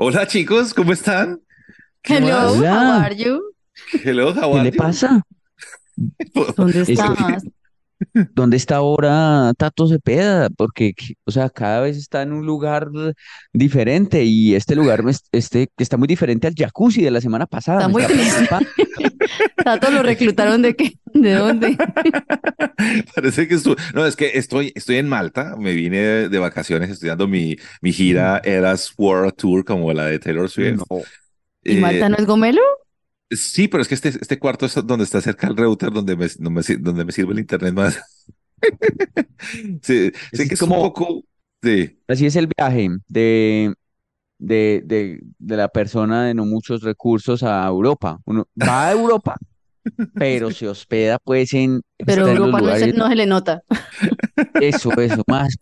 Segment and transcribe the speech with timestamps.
[0.00, 1.40] Hola chicos, ¿cómo están?
[2.02, 2.54] ¿Qué Hello, más?
[2.56, 3.40] how are you?
[4.04, 4.76] Hello, how ¿Qué are le you?
[4.76, 5.22] pasa?
[6.56, 7.42] ¿Dónde Es estás?
[8.32, 10.50] ¿Dónde está ahora Tato Cepeda?
[10.50, 10.92] Porque,
[11.24, 12.88] o sea, cada vez está en un lugar
[13.52, 17.46] diferente y este lugar no es- este, está muy diferente al jacuzzi de la semana
[17.46, 17.78] pasada.
[17.80, 18.48] Está muy está triste.
[19.64, 20.94] ¿Tato lo reclutaron de qué?
[21.14, 21.76] ¿De dónde?
[23.14, 26.90] Parece que estoy, no, es que estoy, estoy en Malta, me vine de, de vacaciones
[26.90, 30.82] estudiando mi, mi gira Eras World Tour como la de Taylor Swift.
[30.90, 31.02] No.
[31.64, 32.60] ¿Y Eh, Malta no es Gomelo?
[33.30, 36.26] sí, pero es que este, este cuarto es donde está cerca el router, donde me,
[36.38, 38.00] no me sir- donde me sirve el internet más.
[39.82, 41.24] Sí, que es como- un poco,
[41.62, 43.74] sí, Así es el viaje de,
[44.38, 48.18] de, de, de la persona de no muchos recursos a Europa.
[48.24, 49.36] Uno va a Europa,
[50.14, 53.62] pero se hospeda pues en, Pero Europa no se, lugares no se le nota.
[54.60, 55.56] Eso, eso, más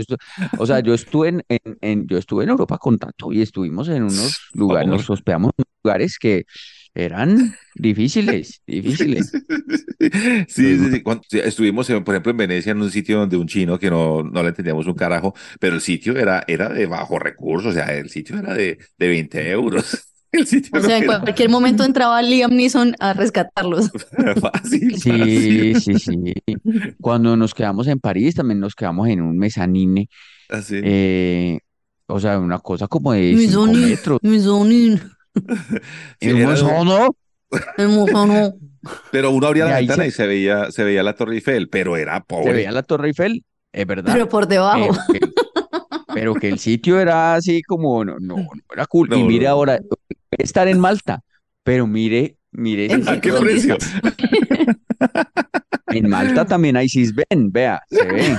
[0.00, 0.18] estu-
[0.58, 3.88] o sea, yo estuve en, en, en- yo estuve en Europa con Tato y estuvimos
[3.88, 6.44] en unos lugares, nos hospedamos en lugares que
[6.94, 9.32] eran difíciles, difíciles.
[10.48, 11.02] Sí, sí, sí.
[11.02, 14.22] Cuando- estuvimos, en- por ejemplo, en Venecia, en un sitio donde un chino que no,
[14.22, 17.94] no le entendíamos un carajo, pero el sitio era, era de bajo recursos, o sea,
[17.96, 20.06] el sitio era de, de 20 euros.
[20.32, 23.90] El sitio O no sea, en era cualquier momento entraba Liam Neeson a rescatarlos.
[24.40, 25.80] fácil, Sí, fácil.
[25.80, 26.34] sí, sí.
[27.00, 30.08] Cuando nos quedamos en París, también nos quedamos en un mezanine,
[30.48, 30.76] Así.
[30.84, 31.58] eh,
[32.06, 34.20] o sea, una cosa como de Mi 5 zonín, metros.
[36.20, 37.16] En mozono,
[37.76, 38.54] el mojano.
[39.12, 41.96] pero uno abría la ventana se- y se veía, se veía la Torre Eiffel, pero
[41.96, 42.52] era se pobre.
[42.52, 44.12] veía la Torre Eiffel, es verdad.
[44.12, 44.88] Pero por debajo.
[45.12, 45.32] Pero que,
[46.14, 49.08] pero que el sitio era así como, no, no, no era cool.
[49.08, 49.78] No, y mire no, ahora,
[50.30, 51.22] estar en Malta,
[51.62, 53.76] pero mire, mire ese ¿En ¿A sitio qué precio?
[55.88, 58.38] En Malta también hay cisben, vea, se ve.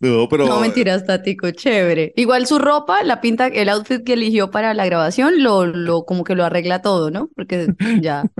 [0.00, 2.12] No, pero No, mentiras, Tático, chévere.
[2.16, 6.24] Igual su ropa, la pinta, el outfit que eligió para la grabación, lo, lo, como
[6.24, 7.30] que lo arregla todo, ¿no?
[7.34, 7.68] Porque
[8.00, 8.24] ya.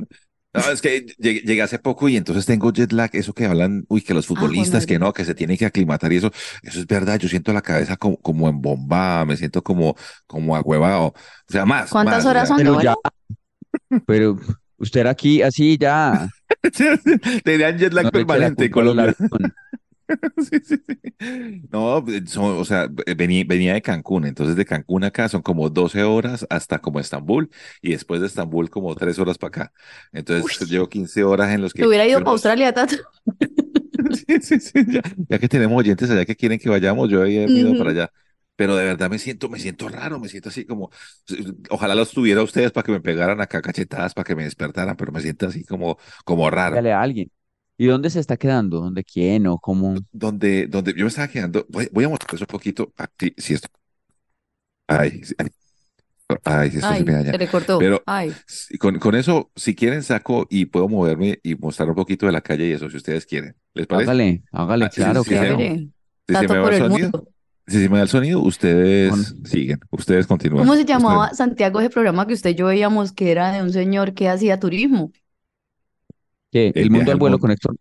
[0.54, 3.84] No, es que llegué, llegué hace poco y entonces tengo jet lag, eso que hablan,
[3.88, 4.86] uy, que los futbolistas, madre.
[4.86, 6.30] que no, que se tienen que aclimatar y eso,
[6.62, 9.96] eso es verdad, yo siento la cabeza como, como en bomba, me siento como,
[10.28, 11.14] como agüevado, o
[11.48, 12.58] sea, más, ¿Cuántas más, horas son?
[12.58, 12.82] Pero ¿no?
[12.82, 12.94] ya,
[14.06, 14.38] pero
[14.78, 16.28] usted era aquí así ya,
[17.44, 19.14] tenían jet lag no permanente en Colombia.
[20.38, 21.62] Sí, sí, sí.
[21.72, 26.02] No, son- o sea, venía, venía de Cancún, entonces de Cancún acá son como 12
[26.02, 29.72] horas hasta como Estambul y después de Estambul como 3 horas para acá.
[30.12, 30.66] Entonces Uy.
[30.68, 31.82] llevo 15 horas en los que...
[31.82, 32.96] Te hubiera ido para Australia, Tato.
[34.12, 37.30] Sí, sí, sí, ya, ya que tenemos oyentes allá que quieren que vayamos, yo he
[37.30, 38.10] ido para allá.
[38.56, 40.90] Pero de verdad me siento, me siento raro, me siento así como,
[41.70, 45.12] ojalá los tuviera ustedes para que me pegaran acá cachetadas, para que me despertaran, pero
[45.12, 46.76] me siento así como, como raro.
[46.76, 47.30] Dígale a alguien.
[47.76, 48.80] ¿Y dónde se está quedando?
[48.80, 49.94] ¿Dónde quién o cómo?
[50.12, 53.54] Donde, donde yo me estaba quedando, voy, voy a mostrar eso un poquito, aquí, si
[53.54, 53.68] esto,
[54.88, 55.48] ay, sí, ay,
[56.44, 57.34] ay, si esto se Ay, me daña.
[57.34, 57.90] se le cortó.
[57.90, 58.38] Pero Ay,
[58.80, 62.42] con, con eso, si quieren, saco y puedo moverme y mostrar un poquito de la
[62.42, 63.56] calle y eso, si ustedes quieren.
[63.74, 64.14] ¿Les parece?
[64.14, 65.74] Hágale, hágale, Ah, sí, claro, sí, claro.
[66.28, 67.28] Si se me va el sonido, mundo.
[67.66, 70.60] Si se me da el sonido, ustedes siguen, ustedes continúan.
[70.64, 73.62] ¿Cómo se Ustedes- llamaba Santiago ese programa que usted y yo veíamos que era de
[73.62, 75.12] un señor que hacía turismo?
[76.52, 76.68] ¿Qué?
[76.74, 77.40] El El mundo al al vuelo mundo.
[77.40, 77.76] con Héctor.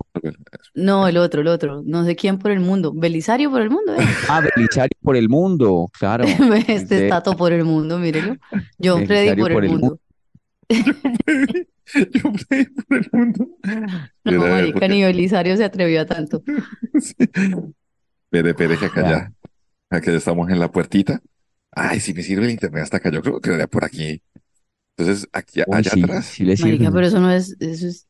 [0.74, 1.84] No, el otro, el otro.
[1.86, 2.92] No sé quién por el mundo.
[2.92, 3.98] Belisario por el mundo, ¿eh?
[4.30, 6.24] Ah, Belisario por el mundo, claro.
[6.68, 8.36] Este es Tato por el mundo, mírelo.
[8.84, 10.00] John Freddy por por el mundo.
[11.94, 13.48] Yo pedí por el mundo.
[14.24, 16.42] No, marica, porque- ni Belisario se atrevió a tanto.
[17.00, 17.14] Sí.
[17.20, 19.32] Espere, espere, que acá ya,
[19.92, 21.22] ya estamos en la puertita.
[21.72, 24.22] Ay, si me sirve el internet hasta acá, yo creo que era por aquí.
[24.98, 26.72] Entonces, aquí, uy, allá sí, atrás, sí le sirve.
[26.72, 28.08] Marica, pero eso no es, eso es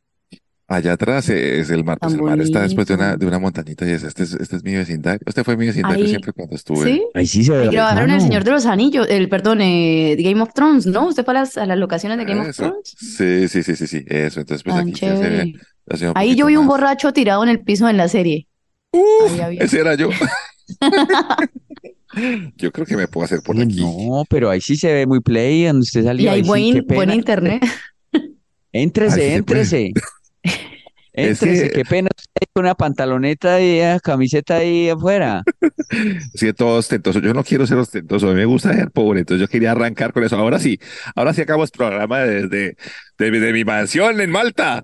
[0.67, 1.97] allá atrás es el mar.
[1.99, 4.55] Pues el mar está después de una, de una montañita y es, este es, este
[4.57, 5.21] es mi vecindario.
[5.25, 6.85] Este fue mi vecindario Ahí, siempre cuando estuve.
[6.93, 7.03] ¿sí?
[7.13, 8.21] Ahí sí se ve Ahí grabaron El.
[8.21, 11.07] Señor de los Anillos, el, perdón, eh, Game of Thrones, ¿no?
[11.07, 12.63] ¿Usted fue a las, a las locaciones de Game of Eso.
[12.63, 12.95] Thrones?
[12.97, 14.39] Sí, sí, sí, sí, sí, eso.
[14.39, 15.53] Entonces, pues Tan aquí ya se ve, chévere.
[15.85, 16.67] ya se ve un Ahí poquito yo vi un más.
[16.67, 18.47] borracho tirado en el piso en la serie.
[18.91, 19.61] Uf, Ahí había.
[19.61, 20.09] ese era yo.
[22.57, 23.81] Yo creo que me puedo hacer por aquí.
[23.81, 26.81] no, pero ahí sí se ve muy play, donde usted Y salió, hay ahí sí,
[26.81, 27.63] buen, internet.
[28.71, 29.35] Éntrese, puede.
[29.35, 29.91] éntrese.
[31.15, 35.43] Es Éntrese, que qué pena usted con una pantaloneta y una camiseta ahí afuera.
[36.33, 37.19] sí, todo ostentoso.
[37.19, 38.29] Yo no quiero ser ostentoso.
[38.29, 39.19] A mí me gusta ser pobre.
[39.19, 40.35] Entonces yo quería arrancar con eso.
[40.37, 40.79] Ahora sí,
[41.15, 42.77] ahora sí acabamos el programa desde
[43.19, 44.83] de, mi- de mi mansión en Malta.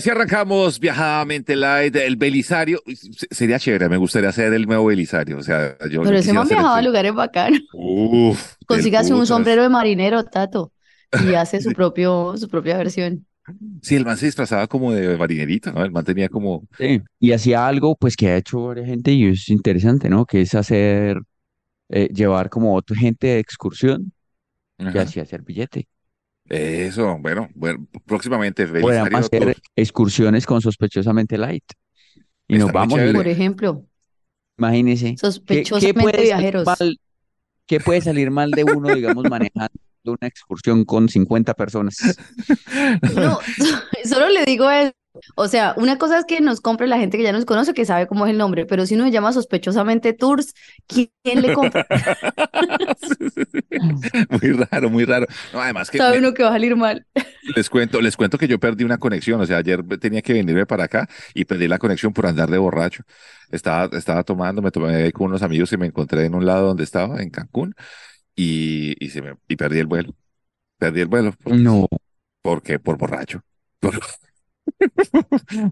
[0.00, 2.82] Así arrancamos viajadamente light, el Belisario.
[2.94, 5.38] Se- Sería chévere, me gustaría ser el nuevo Belisario.
[5.38, 7.60] O sea, yo, Pero ser el viajado a lugares bacanos.
[7.72, 10.72] Uf, Consígase un sombrero de marinero, Tato,
[11.24, 13.26] y hace su propio, su propia versión.
[13.82, 15.82] Sí, el man se disfrazaba como de marinerito, ¿no?
[15.84, 16.66] El man tenía como.
[16.78, 20.24] Sí, y hacía algo pues que ha hecho varias gente y es interesante, ¿no?
[20.24, 21.18] Que es hacer,
[21.88, 24.12] eh, llevar como otra gente de excursión
[24.78, 25.02] Ajá.
[25.02, 25.88] hacía hacer billete.
[26.50, 29.16] Eso, bueno, bueno, próximamente Belisario.
[29.16, 31.62] hacer excursiones con sospechosamente light.
[32.48, 33.14] Y Está nos vamos, chévere.
[33.14, 33.84] Por ejemplo,
[34.58, 35.10] imagínese.
[35.10, 36.66] ¿Qué, qué sospechosamente puede salir viajeros.
[36.66, 37.00] mal,
[37.66, 39.70] qué puede salir mal de uno, digamos, manejando
[40.04, 41.96] una excursión con 50 personas?
[43.14, 43.38] No,
[44.04, 44.92] solo le digo eso.
[45.36, 47.84] O sea, una cosa es que nos compre la gente que ya nos conoce, que
[47.84, 50.54] sabe cómo es el nombre, pero si uno se llama sospechosamente Tours,
[50.86, 51.10] ¿quién
[51.42, 51.86] le compra?
[54.30, 55.26] Muy raro, muy raro.
[55.52, 57.06] No, además que Sabe me- uno que va a salir mal.
[57.56, 59.40] les cuento, les cuento que yo perdí una conexión.
[59.40, 62.58] O sea, ayer tenía que venirme para acá y perdí la conexión por andar de
[62.58, 63.02] borracho.
[63.50, 66.68] Estaba, estaba tomando, me tomé ahí con unos amigos y me encontré en un lado
[66.68, 67.74] donde estaba, en Cancún,
[68.36, 70.14] y, y, se me, y perdí el vuelo.
[70.78, 71.32] Perdí el vuelo.
[71.32, 71.86] Por, No.
[72.42, 73.42] porque por borracho.
[73.80, 74.00] Por-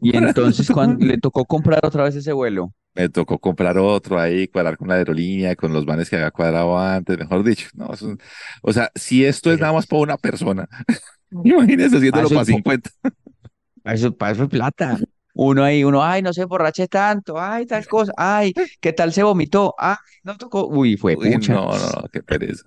[0.00, 2.72] Y entonces cuando le tocó comprar otra vez ese vuelo.
[2.94, 6.76] me tocó comprar otro ahí, cuadrar con la aerolínea, con los vanes que había cuadrado
[6.78, 7.68] antes, mejor dicho.
[7.74, 8.16] No, eso
[8.62, 10.68] o sea, si esto es nada más para una persona,
[11.44, 12.90] imagínese haciéndolo para es po- 50.
[13.82, 14.98] Para Eso, para eso es plata.
[15.34, 19.22] Uno ahí, uno, ay, no se borrache tanto, ay, tal cosa, ay, ¿qué tal se
[19.22, 19.74] vomitó?
[19.78, 20.66] Ah, no tocó.
[20.68, 21.54] Uy, fue Uy, pucha.
[21.54, 22.64] no, no, no, qué pereza.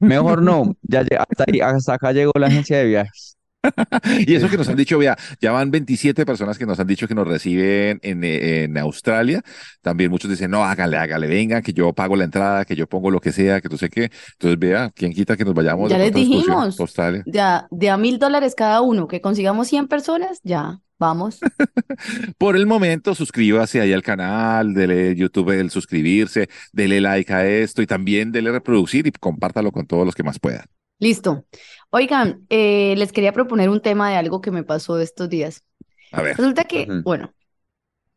[0.00, 0.74] Mejor no.
[0.82, 3.36] Ya hasta ahí, hasta acá llegó la agencia de viajes.
[4.26, 7.06] Y eso que nos han dicho, vea, ya van 27 personas que nos han dicho
[7.08, 9.42] que nos reciben en, en Australia.
[9.80, 13.10] También muchos dicen, no, hágale, hágale, venga, que yo pago la entrada, que yo pongo
[13.10, 14.10] lo que sea, que no sé qué.
[14.32, 16.78] Entonces, vea, ¿quién quita que nos vayamos Ya les dijimos.
[16.78, 17.22] a Australia?
[17.26, 21.38] De a, de a mil dólares cada uno, que consigamos 100 personas, ya, vamos.
[22.38, 27.82] Por el momento, suscríbase ahí al canal, dele YouTube el suscribirse, dele like a esto
[27.82, 30.64] y también dele reproducir y compártalo con todos los que más puedan.
[31.02, 31.44] Listo.
[31.90, 35.64] Oigan, eh, les quería proponer un tema de algo que me pasó estos días.
[36.12, 37.34] A ver, Resulta que, bueno,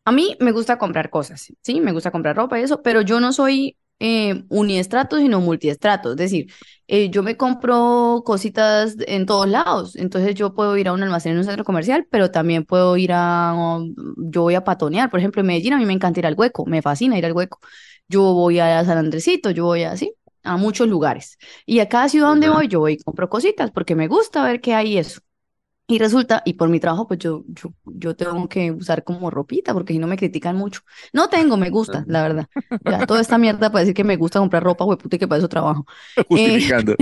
[0.05, 1.81] a mí me gusta comprar cosas, ¿sí?
[1.81, 6.11] Me gusta comprar ropa y eso, pero yo no soy eh, uniestrato, sino multiestrato.
[6.11, 6.53] Es decir,
[6.85, 9.95] eh, yo me compro cositas en todos lados.
[9.95, 13.13] Entonces yo puedo ir a un almacén en un centro comercial, pero también puedo ir
[13.13, 13.95] a, um,
[14.29, 15.09] yo voy a patonear.
[15.09, 17.33] Por ejemplo, en Medellín a mí me encanta ir al Hueco, me fascina ir al
[17.33, 17.59] Hueco.
[18.07, 20.13] Yo voy a San Andresito, yo voy así,
[20.45, 21.37] a muchos lugares.
[21.65, 24.61] Y a cada ciudad donde voy, yo voy y compro cositas porque me gusta ver
[24.61, 25.21] qué hay eso.
[25.87, 29.71] Y resulta, y por mi trabajo, pues yo, yo, yo tengo que usar como ropita,
[29.73, 30.81] porque si no me critican mucho.
[31.13, 32.47] No tengo, me gusta, la verdad.
[32.83, 35.39] Ya, toda esta mierda para decir que me gusta comprar ropa, hueputa, y que para
[35.39, 35.85] eso trabajo.
[36.27, 36.95] justificando.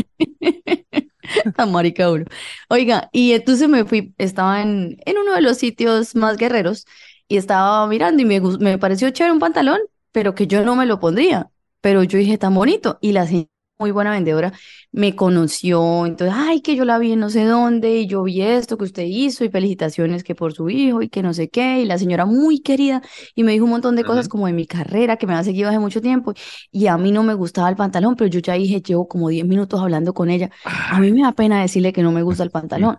[1.55, 2.25] Tan marica uno.
[2.69, 6.85] Oiga, y entonces me fui, estaba en, en uno de los sitios más guerreros
[7.27, 9.79] y estaba mirando y me, me pareció chévere un pantalón,
[10.11, 11.49] pero que yo no me lo pondría.
[11.83, 12.97] Pero yo dije, tan bonito.
[13.01, 14.53] Y la señora, muy buena vendedora,
[14.91, 16.05] me conoció.
[16.05, 18.85] Entonces, ay, que yo la vi en no sé dónde y yo vi esto que
[18.85, 21.81] usted hizo y felicitaciones que por su hijo y que no sé qué.
[21.81, 23.01] Y la señora muy querida
[23.35, 25.69] y me dijo un montón de cosas como de mi carrera que me ha seguido
[25.69, 26.33] hace mucho tiempo.
[26.71, 29.45] Y a mí no me gustaba el pantalón, pero yo ya dije, llevo como 10
[29.45, 30.49] minutos hablando con ella.
[30.63, 32.97] A mí me da pena decirle que no me gusta el pantalón.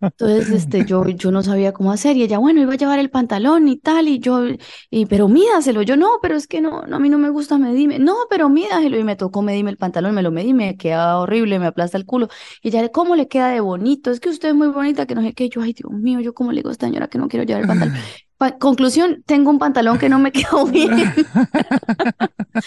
[0.00, 3.10] Entonces, este, yo, yo no sabía cómo hacer y ella, bueno, iba a llevar el
[3.10, 4.42] pantalón y tal, y yo,
[4.90, 7.58] y, pero mídaselo, yo no, pero es que no, no, a mí no me gusta
[7.58, 11.18] medirme, no, pero mídaselo, y me tocó medirme el pantalón, me lo medí, me queda
[11.18, 12.28] horrible, me aplasta el culo,
[12.62, 14.10] y ella, ¿cómo le queda de bonito?
[14.12, 16.34] Es que usted es muy bonita, que no sé qué, yo, ay, Dios mío, yo
[16.34, 17.94] cómo le digo a esta señora que no quiero llevar el pantalón.
[18.38, 20.90] Pa- conclusión, tengo un pantalón que no me quedó bien,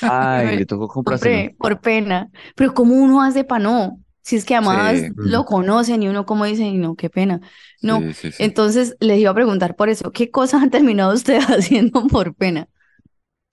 [0.02, 4.00] Ay, le tocó compré por pena, pero ¿cómo uno hace para no?
[4.22, 5.08] Si es que además Sí.
[5.18, 7.42] lo conocen y uno como dice, "Ay, no, qué pena.
[7.82, 8.44] No, Sí, sí, sí.
[8.44, 12.68] entonces les iba a preguntar por eso, ¿qué cosas han terminado ustedes haciendo por pena?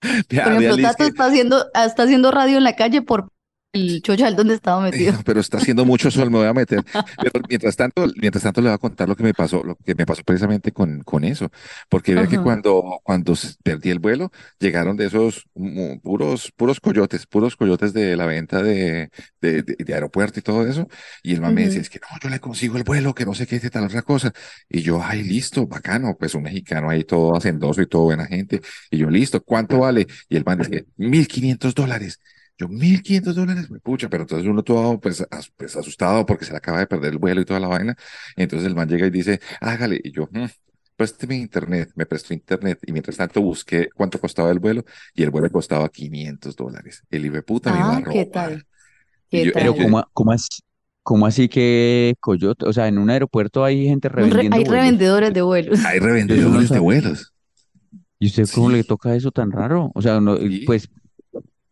[0.01, 3.29] Por ejemplo, Tato que- está haciendo, está haciendo radio en la calle por
[3.73, 5.23] el chochal donde estaba metido.
[5.25, 6.83] pero está haciendo mucho sol, me voy a meter.
[7.19, 9.95] Pero mientras tanto, mientras tanto le voy a contar lo que me pasó, lo que
[9.95, 11.49] me pasó precisamente con, con eso.
[11.89, 17.25] Porque vea que cuando, cuando perdí el vuelo, llegaron de esos mm, puros, puros coyotes,
[17.25, 19.09] puros coyotes de la venta de,
[19.41, 20.87] de, de- de aeropuerto y todo eso.
[21.23, 23.33] Y el man me decía, es que no, yo le consigo el vuelo, que no
[23.33, 24.31] sé qué, de tal otra cosa.
[24.69, 28.61] Y yo, ay, listo, bacano, pues un mexicano ahí todo hacendoso y todo buena gente.
[28.91, 30.07] Y yo, listo, ¿cuánto vale?
[30.29, 30.59] Y el man
[30.97, 32.19] mil quinientos dólares.
[32.57, 36.45] Yo, mil quinientos dólares, me pucha, pero entonces uno todo pues, as- pues asustado porque
[36.45, 37.95] se le acaba de perder el vuelo y toda la vaina.
[38.35, 39.99] Entonces el man llega y dice, hágale.
[40.03, 40.45] Y yo, "Mm,
[40.95, 42.79] présteme internet, me prestó internet.
[42.85, 44.83] Y mientras tanto busqué cuánto costaba el vuelo
[45.15, 47.03] y el vuelo costaba 500 dólares.
[47.09, 48.31] El hijo puta me iba a Ah, ¿qué robar.
[48.33, 48.67] tal?
[49.31, 49.83] Y ¿Qué yo- Pero tal?
[49.83, 50.47] ¿cómo, cómo es?
[51.03, 52.65] ¿Cómo así que Coyote?
[52.67, 54.71] O sea, en un aeropuerto hay gente revendiendo hay vuelos.
[54.73, 55.79] revendedores de vuelos.
[55.85, 57.33] Hay revendedores de vuelos.
[58.19, 59.91] ¿Y usted cómo le Sí, toca eso tan raro?
[59.95, 60.63] O sea, no, sí.
[60.65, 60.89] pues,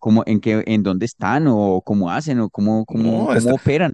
[0.02, 3.56] ¿cómo, en qué, en dónde están o cómo hacen o cómo, cómo, No, está, cómo
[3.56, 3.94] operan?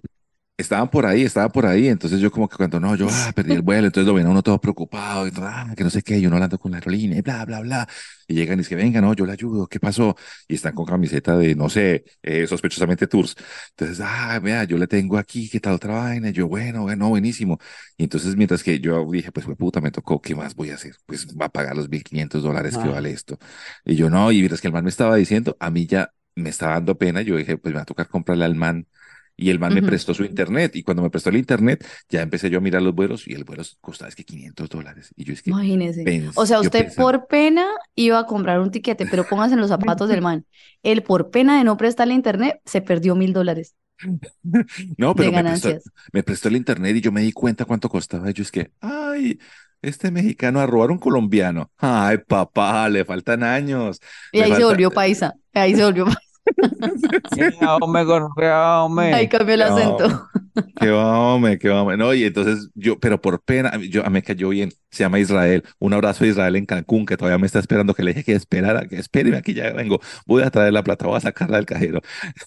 [0.58, 1.88] Estaban por ahí, estaban por ahí.
[1.88, 4.30] Entonces yo como que cuando no, yo ah, perdí el vuelo, entonces lo ven a
[4.30, 7.18] uno todo preocupado y ah, que no sé qué, y uno hablando con la aerolínea
[7.18, 7.88] y bla, bla, bla.
[8.26, 10.16] Y llegan y dicen, venga, no, yo le ayudo, ¿qué pasó?
[10.48, 13.34] Y están con camiseta de, no sé, eh, sospechosamente tours.
[13.70, 16.28] Entonces, ah, vea, yo le tengo aquí, ¿qué tal otra vaina?
[16.30, 17.58] Y yo, bueno, bueno, buenísimo.
[17.96, 20.94] Y entonces mientras que yo dije, pues, puta, me tocó, ¿qué más voy a hacer?
[21.06, 23.38] Pues va a pagar los 1.500 dólares que Ah, vale esto.
[23.84, 26.50] Y yo, no, y mientras que el man me estaba diciendo, a mí ya me
[26.50, 28.86] estaba dando pena, yo dije, pues me va a tocar comprarle al man
[29.40, 30.74] y el man me prestó su internet.
[30.74, 33.44] Y cuando me prestó el internet, ya empecé yo a mirar los vuelos y el
[33.44, 35.12] vuelo costaba es que 500 dólares.
[35.14, 36.30] Y yo es que Imagínese.
[36.34, 39.68] O sea, usted pensaba, por pena iba a comprar un tiquete, pero póngase en los
[39.68, 40.44] zapatos del man.
[40.82, 43.76] Él por pena de no prestarle internet se perdió mil dólares
[44.96, 45.70] no, pero me prestó,
[46.12, 48.30] me prestó el internet y yo me di cuenta cuánto costaba.
[48.30, 49.38] Y yo es que, ay,
[49.82, 51.70] este mexicano a robar un colombiano.
[51.78, 54.00] Ay, papá, le faltan años.
[54.32, 55.34] Y ahí se volvió paisa.
[55.52, 56.27] Ahí se volvió paisa.
[57.80, 59.28] Hombre, gorrea, Ahí hombre.
[59.28, 60.28] cambió el hombre, acento.
[60.74, 61.96] Qué hombre, qué hombre.
[61.96, 64.70] No, y entonces yo, pero por pena, yo, a mí me cayó bien.
[64.90, 65.64] Se llama Israel.
[65.78, 68.32] Un abrazo a Israel en Cancún, que todavía me está esperando, que le dije que
[68.32, 70.00] esperara, que espéreme, aquí ya vengo.
[70.26, 72.00] Voy a traer la plata, voy a sacarla del cajero.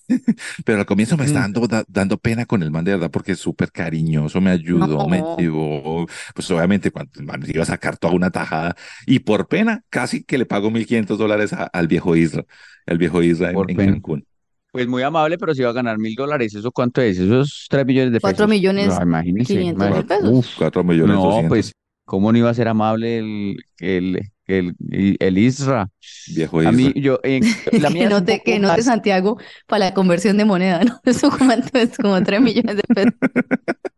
[0.66, 3.12] Pero al comienzo me está Mm, dando, da- dando pena con el man de verdad,
[3.12, 6.08] porque es súper cariñoso, me ayudó, me llevó.
[6.36, 8.76] Pues obviamente cuando el man iba a sacar toda una tajada,
[9.06, 12.44] y por pena, casi que le pago 1.500 dólares al viejo Isra,
[12.86, 14.02] el viejo Isra en, por en pena.
[14.02, 14.26] Cancún.
[14.72, 17.20] Pues muy amable, pero si va a ganar mil dólares, ¿eso cuánto es?
[17.20, 18.50] Esos tres millones de Cuatro pesos.
[18.50, 19.54] millones Ah, imagínense.
[19.54, 20.04] quinientos mil.
[20.04, 20.30] Cuatro, pesos.
[20.32, 21.74] Uf, cuatro millones no, pues,
[22.06, 24.76] ¿cómo no iba a ser amable el, el, el,
[25.20, 25.90] el Isra?
[26.26, 26.72] viejo A Isra.
[26.72, 27.42] mí, yo, eh,
[27.76, 28.84] la Que mía es un note, poco que note más.
[28.84, 29.38] Santiago
[29.68, 31.00] para la conversión de moneda, ¿no?
[31.06, 33.14] Eso cuánto es como tres millones de pesos.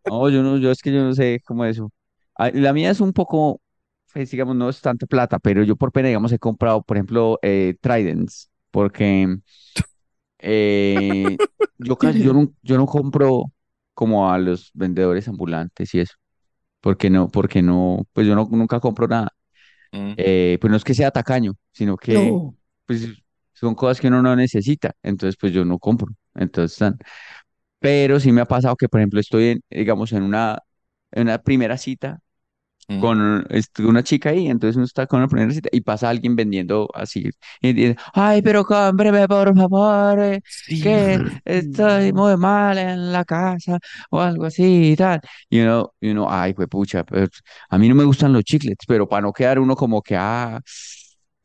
[0.05, 1.91] No, yo no, yo es que yo no sé cómo es eso.
[2.35, 3.61] Ah, La mía es un poco,
[4.13, 7.39] pues, digamos, no es tanta plata, pero yo por pena, digamos, he comprado, por ejemplo,
[7.41, 9.37] eh, Tridents, porque
[10.43, 11.39] eh,
[11.79, 13.45] yo casi, yo no, yo no compro
[13.95, 16.15] como a los vendedores ambulantes y eso,
[16.81, 19.29] porque no, porque no, pues yo no, nunca compro nada.
[19.93, 20.17] Mm.
[20.17, 22.55] Eh, pues no es que sea tacaño, sino que, No.
[22.85, 23.07] pues,
[23.53, 26.13] son cosas que uno no necesita, entonces, pues yo no compro.
[26.35, 26.97] Entonces, tan-
[27.79, 30.59] pero sí me ha pasado que, por ejemplo, estoy en, digamos, en una,
[31.11, 32.19] en una primera cita
[32.89, 32.99] Mm.
[32.99, 36.35] con este, una chica ahí, entonces uno está con una primera cita y pasa alguien
[36.35, 37.29] vendiendo así,
[37.61, 40.81] y dice, ay, pero cómpreme, por favor, eh, Sí.
[40.81, 45.21] que estoy muy mal en la casa, o algo así y tal.
[45.49, 47.29] Y uno, y uno, ay, pues pucha, pues,
[47.69, 50.59] a mí no me gustan los chicles, pero para no quedar uno como que, ah,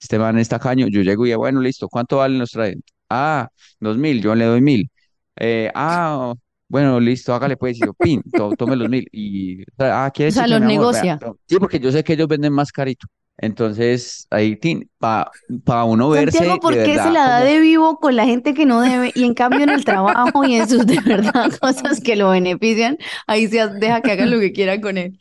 [0.00, 2.82] este man está caño, yo llego y bueno, listo, ¿cuánto valen los traen?
[3.10, 3.48] Ah,
[3.80, 4.90] dos mil, yo le doy mil.
[5.36, 6.34] Eh, ah,
[6.68, 9.06] bueno, listo, hágale pues, y yo, pin, to- tome los mil.
[9.12, 10.88] Y, ah, O ¿quiere sea, chicle, los amor?
[10.90, 11.24] Negocia.
[11.46, 13.06] sí, porque yo sé que ellos venden más carito.
[13.38, 17.60] Entonces, ahí, tin, para uno verse Santiago, ¿por de qué se la da como, de
[17.60, 19.12] vivo con la gente que no debe?
[19.14, 22.96] Y en cambio en el trabajo y en sus de verdad cosas que lo benefician,
[23.26, 25.18] ahí se deja que hagan lo que quieran con él.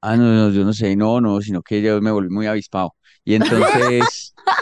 [0.00, 2.94] ah, no, no, yo no sé, no, no, sino que yo me volví muy avispado.
[3.24, 4.34] Y entonces,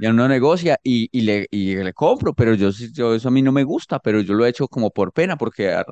[0.00, 3.30] ya uno negocia y, y, le, y le compro, pero yo, sí- yo eso a
[3.30, 5.82] mí no me gusta, pero yo lo he hecho como por pena, porque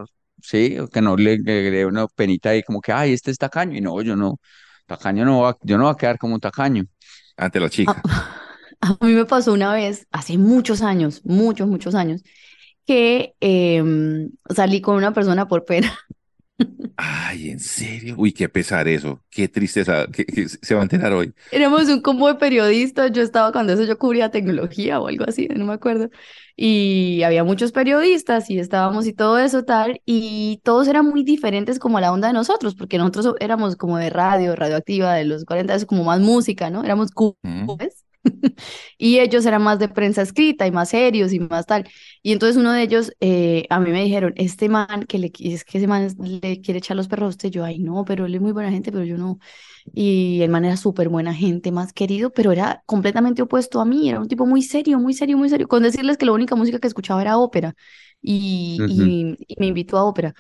[0.43, 3.81] sí, que no le, le, una penita ahí como que, ay, este es tacaño, y
[3.81, 4.41] no, yo no,
[4.87, 6.85] tacaño no va, yo no voy a quedar como un tacaño.
[7.37, 8.07] Ante la chica.
[8.81, 12.23] a mí me pasó una vez, hace muchos años, muchos, muchos años,
[12.87, 15.93] que em, salí con una persona por pena.
[16.97, 18.17] Ay, ¿en serio?
[18.19, 19.23] Uy, qué pesar eso.
[19.31, 20.07] Qué tristeza.
[20.09, 21.33] que se va a enterar hoy.
[21.53, 25.47] Éramos un combo de periodistas, yo estaba cuando eso yo cubría tecnología o algo así,
[25.49, 26.11] no me acuerdo,
[26.57, 31.79] y había muchos periodistas y estábamos y todo eso tal, y todos eran muy diferentes
[31.79, 35.45] como a la onda de nosotros, porque nosotros éramos como de radio, radioactiva, de los
[35.45, 36.85] 40, es como más música, ¿no?
[36.85, 37.13] Éramos
[37.43, 37.67] Mm.
[38.99, 41.89] y ellos eran más de prensa escrita y más serios y más tal,
[42.23, 45.65] y entonces uno de ellos, eh, a mí me dijeron, este man, que le, es
[45.65, 46.09] que ese man
[46.43, 48.71] le quiere echar los perros a usted, yo, ay no, pero él es muy buena
[48.71, 49.39] gente, pero yo no.
[49.95, 54.09] Y el man era súper buena gente, más querido, pero era completamente opuesto a mí.
[54.11, 55.69] Era un tipo muy serio, muy serio, muy serio.
[55.69, 57.75] Con decirles que la única música que escuchaba era ópera.
[58.21, 59.13] Y, Ujú.
[59.37, 60.35] y, y me invitó a ópera.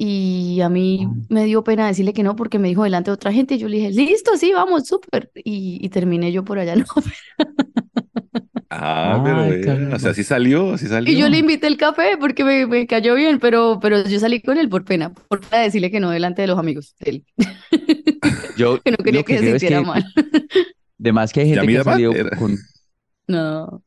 [0.00, 3.32] Y a mí me dio pena decirle que no porque me dijo delante de otra
[3.32, 3.56] gente.
[3.56, 5.32] Y yo le dije, listo, sí, vamos, súper.
[5.34, 7.16] Y, y terminé yo por allá en ópera.
[8.70, 10.10] Ah, pero Ay, vea, o sea, caramba.
[10.10, 11.28] así salió, así Y yo salió.
[11.28, 14.68] le invité el café porque me, me cayó bien, pero, pero yo salí con él
[14.68, 17.26] por pena, por pena decirle que no delante de los amigos de él.
[18.56, 20.04] Yo Que no quería lo que que se creo es sintiera que, mal.
[20.98, 22.56] de más que hay gente que era, con,
[23.26, 23.82] No.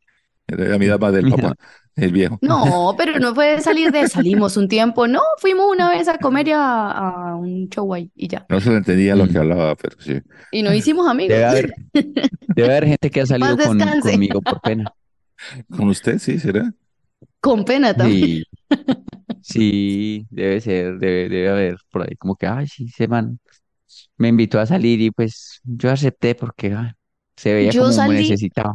[0.48, 1.56] Yamida Mat del papá.
[1.96, 2.38] El viejo.
[2.42, 6.48] No, pero no fue salir de salimos un tiempo, no, fuimos una vez a comer
[6.48, 8.46] y a, a un show ahí y ya.
[8.50, 9.30] No se entendía lo Mm.
[9.30, 10.20] que hablaba, pero sí.
[10.52, 11.30] Y no hicimos amigos.
[11.36, 11.74] Debe haber,
[12.56, 14.92] debe haber gente que ha salido con, conmigo por pena.
[15.76, 16.72] ¿Con usted sí será?
[17.40, 18.44] Con pena también.
[18.70, 18.72] Sí,
[19.42, 23.40] sí, debe ser, debe, debe haber por ahí, como que, ay, sí, se man
[24.18, 26.96] me invitó a salir y pues yo acepté porque ah,
[27.36, 28.74] se veía Yo como salí- necesitado.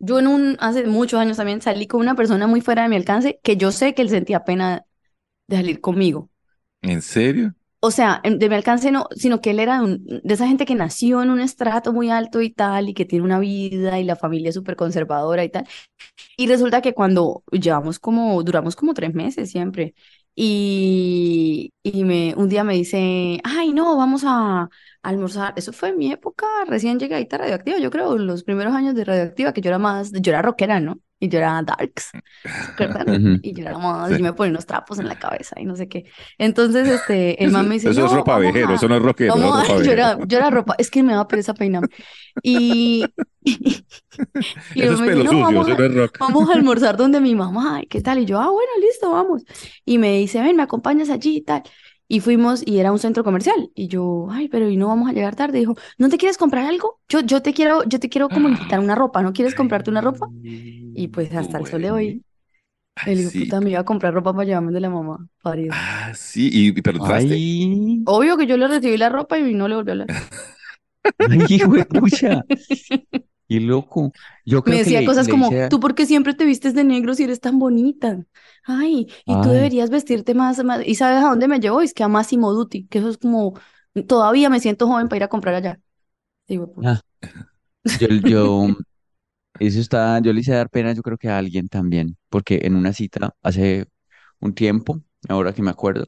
[0.00, 2.96] Yo en un, hace muchos años también salí con una persona muy fuera de mi
[2.96, 4.86] alcance que yo sé que él sentía pena
[5.48, 6.30] de salir conmigo.
[6.82, 7.54] ¿En serio?
[7.82, 10.66] O sea, de mi alcance no, sino que él era de, un- de esa gente
[10.66, 14.04] que nació en un estrato muy alto y tal, y que tiene una vida y
[14.04, 15.66] la familia súper conservadora y tal.
[16.36, 19.94] Y resulta que cuando llevamos como, duramos como tres meses siempre.
[20.36, 24.68] Y, y me, un día me dice, ay, no, vamos a,
[25.02, 25.52] almorzar.
[25.56, 29.52] Eso fue mi época, recién llegadita a Radioactiva, yo creo, los primeros años de Radioactiva,
[29.52, 31.00] que yo era más, yo era rockera, ¿no?
[31.22, 32.10] Y yo era darks.
[33.42, 34.16] Y yo era más, Sí.
[34.18, 36.04] y me ponía unos trapos en la cabeza y no sé qué.
[36.38, 39.34] Entonces, este, el man me dice, Eso es ropa vejero, a- eso no es rockero,
[39.34, 41.88] es ropa yo era, yo era ropa, es que me daba pereza peinarme.
[42.42, 43.04] Y,
[44.74, 46.18] y Eso luego es me pelo dice, no, sucio, vamos eso a, no es rock.
[46.18, 48.18] vamos a almorzar donde mi mamá, ¿y qué tal?
[48.18, 49.42] Y yo, ah, bueno, listo, vamos.
[49.84, 51.62] Y me dice, ven, me acompañas allí y tal.
[52.12, 53.70] Y fuimos y era un centro comercial.
[53.72, 55.60] Y yo, ay, pero ¿y no vamos a llegar tarde?
[55.60, 56.98] Dijo, ¿no te quieres comprar algo?
[57.08, 60.00] Yo, yo te quiero, yo te quiero como invitar una ropa, ¿no quieres comprarte una
[60.00, 60.26] ropa?
[60.42, 62.24] Y pues hasta el sol de hoy,
[63.06, 63.44] el hijo sí.
[63.44, 65.70] puta me iba a comprar ropa para llevarme de la mamá, parido.
[65.72, 66.82] Ah, sí, y, y.
[67.00, 70.08] Ay, Obvio que yo le recibí la ropa y no le volvió a hablar.
[71.30, 72.42] ay, hijo de pucha.
[73.50, 74.12] Y loco.
[74.46, 76.44] Yo Me creo que decía le, cosas le como, hice- ¿tú por qué siempre te
[76.44, 78.24] vistes de negro si eres tan bonita?
[78.64, 79.50] Ay, y tú Ay.
[79.50, 80.86] deberías vestirte más, más...
[80.86, 81.80] ¿Y sabes a dónde me llevó?
[81.80, 83.54] Es que a Massimo Dutti, que eso es como,
[84.06, 85.80] todavía me siento joven para ir a comprar allá.
[86.48, 87.00] Digo, pues, Ah.
[87.92, 88.68] Yo, yo,
[89.58, 92.76] eso está, yo le hice dar pena, yo creo que a alguien también, porque en
[92.76, 93.86] una cita hace
[94.40, 96.06] un tiempo, ahora que me acuerdo,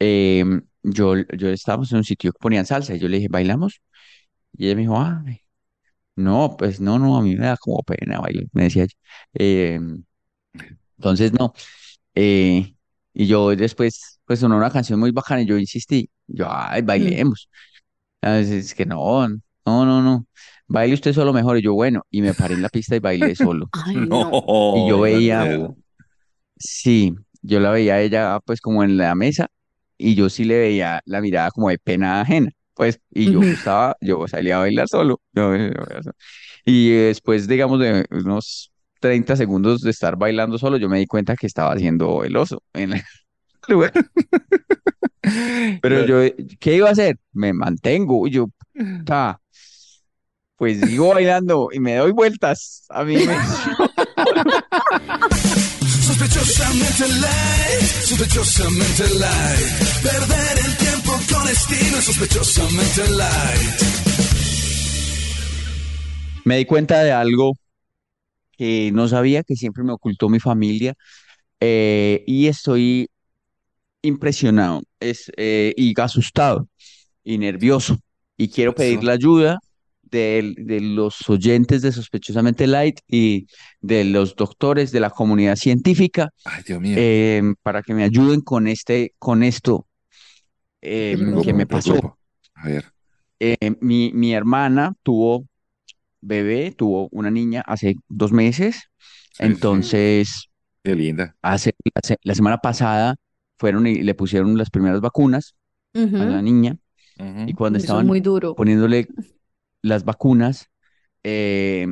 [0.00, 0.44] eh,
[0.82, 3.82] yo, yo estábamos en un sitio que ponían salsa y yo le dije, ¿bailamos?
[4.54, 5.24] Y ella me dijo, ah,
[6.20, 8.94] no, pues no, no, a mí me da como pena bailar, me decía ella.
[9.34, 9.80] Eh,
[10.96, 11.52] entonces, no.
[12.14, 12.74] Eh,
[13.14, 17.48] y yo después, pues sonó una canción muy bacana y yo insistí, yo, ay, bailemos.
[18.22, 19.40] A veces es que no, no,
[19.86, 20.26] no, no.
[20.68, 21.58] Baile usted solo mejor.
[21.58, 23.70] Y yo, bueno, y me paré en la pista y bailé solo.
[23.86, 24.26] ay, no.
[24.30, 25.48] No, Y yo veía,
[26.56, 29.48] sí, yo la veía a ella pues como en la mesa
[29.98, 32.50] y yo sí le veía la mirada como de pena ajena.
[32.74, 35.20] Pues, y yo estaba, yo salía a bailar solo.
[35.32, 35.52] yo.
[36.64, 41.36] Y después, digamos, de unos 30 segundos de estar bailando solo, yo me di cuenta
[41.36, 43.02] que estaba haciendo el oso en el
[43.68, 43.92] lugar.
[45.82, 47.18] Pero yo, ¿qué iba a hacer?
[47.32, 48.26] Me mantengo.
[48.26, 49.40] Y yo, puta,
[50.56, 52.84] pues sigo bailando y me doy vueltas.
[52.90, 53.34] A mí me...
[56.10, 60.02] Sospechosamente light, sospechosamente light.
[60.02, 63.82] Perder el tiempo con estilo, es sospechosamente light.
[66.44, 67.56] me di cuenta de algo
[68.56, 70.94] que no sabía, que siempre me ocultó mi familia,
[71.60, 73.08] eh, y estoy
[74.02, 76.68] impresionado es, eh, y asustado
[77.22, 77.98] y nervioso.
[78.36, 79.58] Y quiero pedir la ayuda
[80.02, 83.46] de, de los oyentes de Sospechosamente Light y
[83.80, 86.96] de los doctores de la comunidad científica Ay, Dios mío.
[86.98, 89.86] eh, para que me ayuden con este, con esto
[90.82, 92.18] eh, que me pasó.
[92.54, 92.92] A ver.
[93.38, 95.46] Eh, mi, mi hermana tuvo
[96.20, 98.90] bebé, tuvo una niña hace dos meses,
[99.32, 99.58] Sí, sí.
[99.60, 100.50] entonces
[100.82, 101.36] Qué linda.
[101.42, 103.16] hace, la se- la semana pasada
[103.58, 105.54] fueron y le pusieron las primeras vacunas
[105.94, 106.76] a la niña
[107.46, 108.54] y cuando Eso estaban muy duro.
[108.56, 109.08] poniéndole
[109.82, 110.70] las vacunas,
[111.24, 111.88] eh,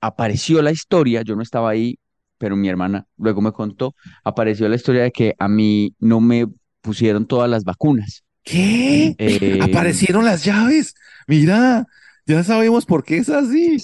[0.00, 1.98] apareció la historia, yo no estaba ahí,
[2.38, 6.46] pero mi hermana luego me contó, apareció la historia de que a mí no me
[6.80, 8.24] pusieron todas las vacunas.
[8.42, 9.14] ¿Qué?
[9.18, 10.94] Eh, Aparecieron las llaves.
[11.26, 11.86] Mira,
[12.26, 13.78] ya sabemos por qué es así.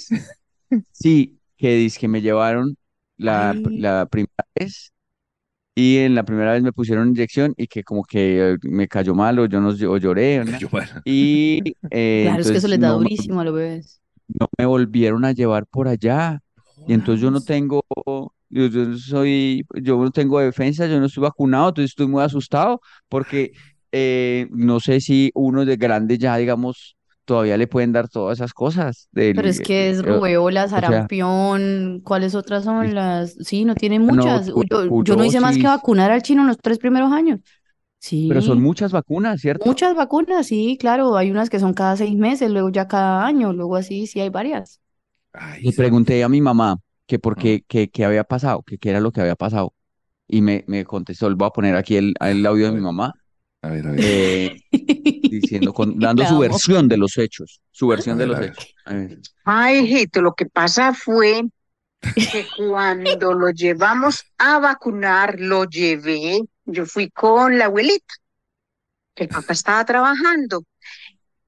[0.91, 2.77] Sí, que que me llevaron
[3.17, 4.93] la, la primera vez
[5.75, 9.15] y en la primera vez me pusieron inyección y que como que eh, me cayó
[9.15, 10.43] mal o yo no o lloré,
[11.05, 14.01] Y eh, Claro, es que eso entonces les da no, me- durísimo a los bebés.
[14.27, 16.39] no me volvieron a llevar por allá.
[16.85, 17.83] Y entonces yo no tengo,
[18.49, 22.23] yo, yo no soy, yo no tengo defensa, yo no estoy vacunado, entonces estoy muy
[22.23, 23.51] asustado porque
[23.91, 28.53] eh, no sé si uno de grande ya, digamos, todavía le pueden dar todas esas
[28.53, 29.07] cosas.
[29.11, 33.33] del- Pero es que es eh, rubeola, sea- sarampión, ¿cuáles otras son las?
[33.41, 34.47] Sí, no tienen no, muchas.
[34.47, 37.39] tu- Yo, yo no hice más que vacunar al chino en los tres primeros años.
[37.99, 39.65] Sí, Pero son muchas vacunas, ¿cierto?
[39.65, 41.15] muchas vacunas, sí, claro.
[41.17, 44.29] Hay unas que son cada seis meses, luego ya cada año, luego así, sí hay
[44.29, 44.81] varias.
[45.33, 48.89] ay, Le pregunté a mi mamá, que por qué, que, que había pasado, que qué
[48.91, 49.73] era lo que había pasado.
[50.27, 53.13] Y me, me contestó, le voy a poner aquí el, el audio de mi mamá,
[53.61, 54.01] A ver, a ver.
[54.01, 54.59] eh,
[55.29, 58.75] diciendo, con- dando su versión de los hechos, su versión de los hechos.
[59.43, 61.43] Ay, hijito, lo que pasa fue
[62.27, 68.13] que cuando lo llevamos a vacunar, lo llevé, yo fui con la abuelita,
[69.15, 70.63] que el papá estaba trabajando.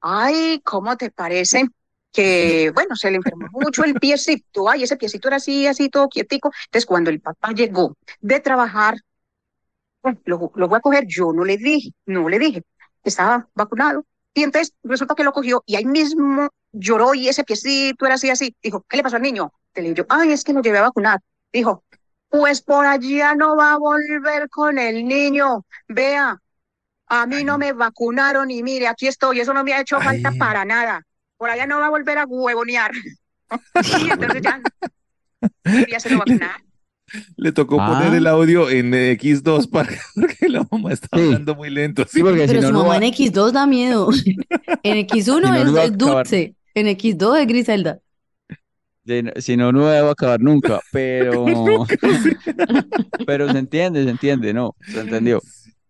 [0.01, 1.65] Ay, ¿cómo te parece?
[2.11, 6.09] Que, bueno, se le enfermó mucho el piecito, ay, ese piecito era así, así, todo
[6.09, 6.51] quietico.
[6.65, 8.95] Entonces, cuando el papá llegó de trabajar,
[10.01, 12.63] bueno, lo, lo voy a coger, yo no le dije, no le dije,
[13.03, 14.05] estaba vacunado.
[14.33, 18.29] Y entonces resulta que lo cogió y ahí mismo lloró y ese piecito era así,
[18.29, 18.55] así.
[18.61, 19.51] Dijo, ¿qué le pasó al niño?
[19.73, 21.19] Te le dijo, ay, es que lo llevé a vacunar.
[21.51, 21.83] Dijo,
[22.29, 25.65] pues por allá no va a volver con el niño.
[25.87, 26.37] Vea,
[27.07, 30.29] a mí no me vacunaron y mire, aquí estoy, eso no me ha hecho falta
[30.29, 30.37] Ay.
[30.37, 31.05] para nada.
[31.39, 32.91] Por allá no va a volver a huevonear.
[33.49, 34.61] Y entonces ya,
[35.63, 36.51] quería hacerlo vacunar.
[37.37, 37.87] Le tocó Ah.
[37.99, 41.25] poner el audio en eh, X2 para porque la mamá estaba Sí.
[41.29, 42.05] hablando muy lento.
[42.07, 44.09] Sí, porque si Pero no, su no mamá va- en X2 da miedo.
[44.83, 45.97] En X1 Si no, no es, acabar.
[45.97, 46.55] Dulce.
[46.75, 47.99] En X2 es Griselda.
[49.03, 51.45] de- si no, no va a acabar nunca, pero,
[53.25, 55.41] pero se entiende, se entiende, no, se entendió.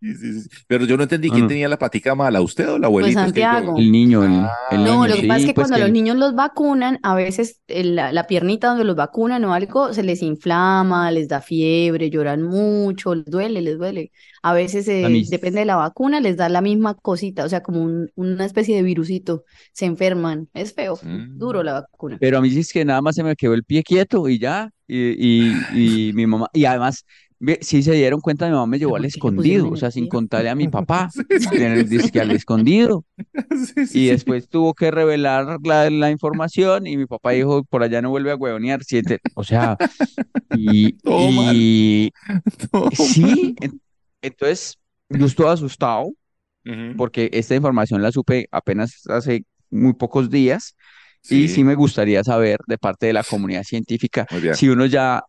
[0.01, 0.49] Sí, sí, sí.
[0.67, 1.47] Pero yo no entendí quién no.
[1.47, 3.25] tenía la patica mala, usted o la abuelita.
[3.25, 3.77] Es que yo- Santiago.
[3.77, 4.51] El niño, el, Ah.
[4.71, 6.35] el No, niño, lo que sí, pasa es que pues cuando que los niños los
[6.35, 11.11] vacunan, a veces el- la, la piernita donde los vacunan o algo se les inflama,
[11.11, 14.11] les da fiebre, lloran mucho, les duele, les duele.
[14.41, 17.81] A veces, eh, depende de la vacuna, les da la misma cosita, o sea, como
[17.81, 19.43] un- una especie de virusito.
[19.73, 20.47] Se enferman.
[20.53, 21.37] Es feo, Mm.
[21.37, 22.17] duro la vacuna.
[22.21, 24.39] Pero a mí sí es que nada más se me quedó el pie quieto y
[24.39, 24.71] ya.
[24.87, 27.05] Y, y, y mi mamá, y además,
[27.61, 30.49] sí se dieron cuenta, mi mamá me llevó ¿por al escondido, o sea, sin contarle
[30.49, 31.09] a mi papá,
[31.57, 33.05] en el disque al escondido.
[33.49, 34.07] Sí, sí, Y sí.
[34.09, 38.31] después tuvo que revelar la, la información y mi papá dijo, por allá no vuelve
[38.31, 39.77] a huevonear, siete, o sea,
[40.49, 42.11] y, Todo y
[42.73, 42.89] No.
[42.91, 43.81] sí, en-
[44.21, 44.77] entonces
[45.09, 46.11] yo estuve asustado
[46.65, 46.95] Ujú.
[46.97, 50.75] porque esta información la supe apenas hace muy pocos días
[51.29, 55.23] y sí me gustaría saber de parte de la comunidad científica, si uno ya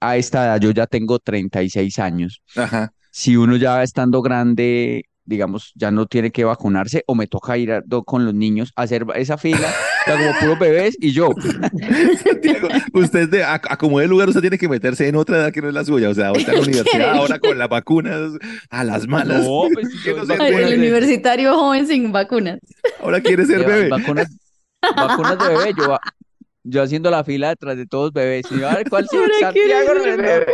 [0.00, 2.92] a esta edad, yo ya tengo 36 años, Ajá.
[3.10, 7.70] si uno ya estando grande, digamos, ya no tiene que vacunarse o me toca ir
[7.72, 9.72] a- do- con los niños a hacer esa fila,
[10.06, 11.30] como puros bebés y yo.
[12.24, 15.52] Santiago, usted de, a, a como de lugar, usted tiene que meterse en otra edad
[15.52, 16.08] que no es la suya.
[16.08, 18.32] O sea, ahorita en la universidad, ahora con las vacunas
[18.70, 19.42] a las malas.
[19.44, 20.68] No, pues yo no se Ay, puede.
[20.72, 22.58] el universitario joven sin vacunas.
[23.00, 23.88] Ahora quiere ser bebé.
[23.88, 24.28] Vacunas,
[24.96, 25.96] vacunas de bebé, yo,
[26.64, 28.46] yo haciendo la fila detrás de todos bebés.
[28.50, 29.16] Y yo, a ver, ¿cuál sí?
[29.16, 30.46] Quiere Santiago bebé.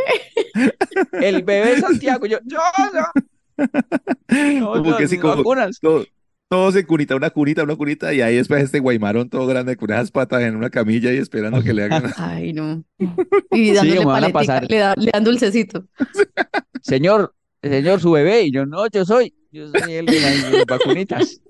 [1.13, 2.27] El bebé Santiago.
[2.27, 2.59] Yo, yo,
[2.95, 3.07] no.
[4.61, 5.79] No, Como no, que sí, mis como- vacunas.
[5.81, 6.05] Todo-
[6.49, 9.91] todos en cunita, una cunita, una cunita, y ahí después este guaymarón todo grande con
[9.91, 12.13] esas patas en una camilla y esperando que le hagan.
[12.17, 12.85] Ay, no.
[13.51, 14.65] Y dándole van a pasar.
[14.71, 15.87] le, da- le dan dulcecito.
[16.83, 18.43] Señor, señor, su bebé.
[18.43, 19.35] Y yo, no, yo soy.
[19.57, 21.41] Yo soy el de las, vacunitas.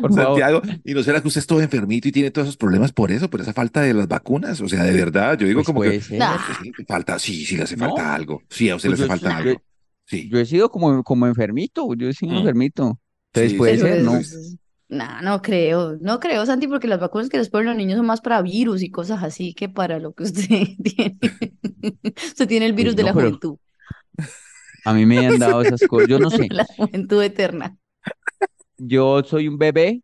[0.00, 0.14] Por favor.
[0.14, 3.10] Santiago, ¿y no será que usted es todo enfermito y tiene todos esos problemas por
[3.10, 4.60] eso, por esa falta de las vacunas?
[4.60, 7.76] O sea, de verdad, yo digo Pues como que le falta, sí, sí le hace
[7.76, 7.86] No.
[7.86, 8.42] falta algo.
[8.50, 9.62] Sí, a usted Pues le yo hace falta sí, yo- algo.
[10.04, 10.28] Sí.
[10.30, 11.94] Yo he sido como, como enfermito.
[11.94, 12.38] Yo he sido Mm.
[12.38, 12.98] enfermito.
[13.32, 14.16] Entonces Sí, puede sí, ser, ¿no?
[14.18, 14.56] es-
[14.88, 18.04] Nah, no creo, no creo, Santi, porque las vacunas que les ponen los niños son
[18.04, 20.42] más para virus y cosas así que para lo que usted
[20.84, 21.16] tiene.
[22.26, 23.56] Usted tiene el virus Pues de la pero- juventud,
[24.84, 26.08] A mí me han dado esas cosas.
[26.08, 26.48] Yo no sé.
[26.50, 27.76] la juventud eterna.
[28.78, 30.02] Yo soy un bebé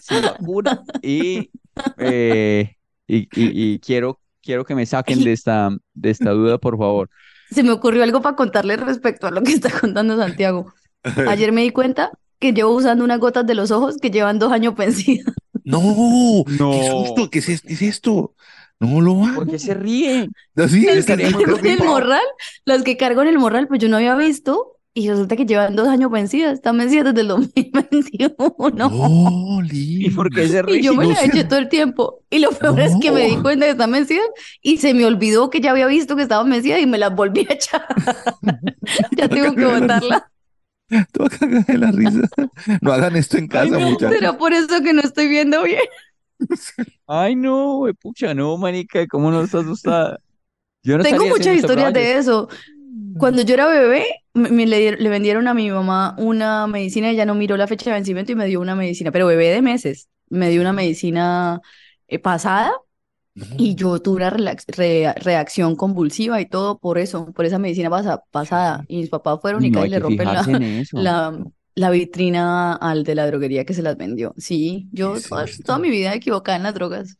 [0.00, 1.50] sin vacuna y,
[1.98, 2.74] eh,
[3.06, 3.28] y, y-
[3.74, 7.10] y quiero, quiero que me saquen de esta, de esta duda, por favor.
[7.50, 10.72] Se me ocurrió algo para contarle respecto a lo que está contando Santiago.
[11.28, 14.52] Ayer me di cuenta que llevo usando unas gotas de los ojos que llevan dos
[14.52, 15.34] años vencidas.
[15.64, 15.80] No,
[16.58, 16.70] No.
[16.70, 18.34] qué susto, ¿qué es, qué es esto?
[18.80, 19.34] No lo haga.
[19.36, 20.28] ¿Por qué se ríe?
[20.56, 22.24] Así es, el morral,
[22.64, 25.76] las que cargo en el morral, pues yo no había visto y resulta que llevan
[25.76, 28.34] dos años vencidas, están vencidas desde el 2021.
[28.76, 30.78] No, ¿Y por qué se ríe?
[30.78, 32.22] Y yo me no la eché todo el tiempo.
[32.30, 33.42] Y lo peor es que me di No.
[33.42, 34.26] cuenta que están vencidas
[34.62, 37.46] y se me olvidó que ya había visto que estaban vencidas y me las volví
[37.48, 37.86] a echar.
[39.16, 40.30] Ya tengo que botarla.
[40.88, 42.20] Te voy a cagar de la risa.
[42.80, 44.12] No hagan esto en casa, muchachos.
[44.14, 45.80] Será por eso que no estoy viendo bien.
[47.06, 50.18] Ay, no, pucha, no, manica, ¿cómo no estás asustada?
[50.82, 52.48] Yo no Tengo muchas historias de eso.
[53.16, 57.26] Cuando yo era bebé, me, me le, le vendieron a mi mamá una medicina, ella
[57.26, 60.08] no miró la fecha de vencimiento y me dio una medicina, pero bebé de meses.
[60.28, 61.60] Me dio una medicina
[62.08, 62.72] eh, pasada
[63.56, 68.22] y yo tuve una re- reacción convulsiva y todo por eso, por esa medicina pasa-
[68.32, 68.84] pasada.
[68.88, 70.42] Y mis papás fueron y No, casi le rompen la,
[70.94, 71.44] la,
[71.76, 74.34] la vitrina al de la droguería que se las vendió.
[74.38, 77.18] Sí, yo ¿Qué es toda, toda mi vida equivocada en las drogas.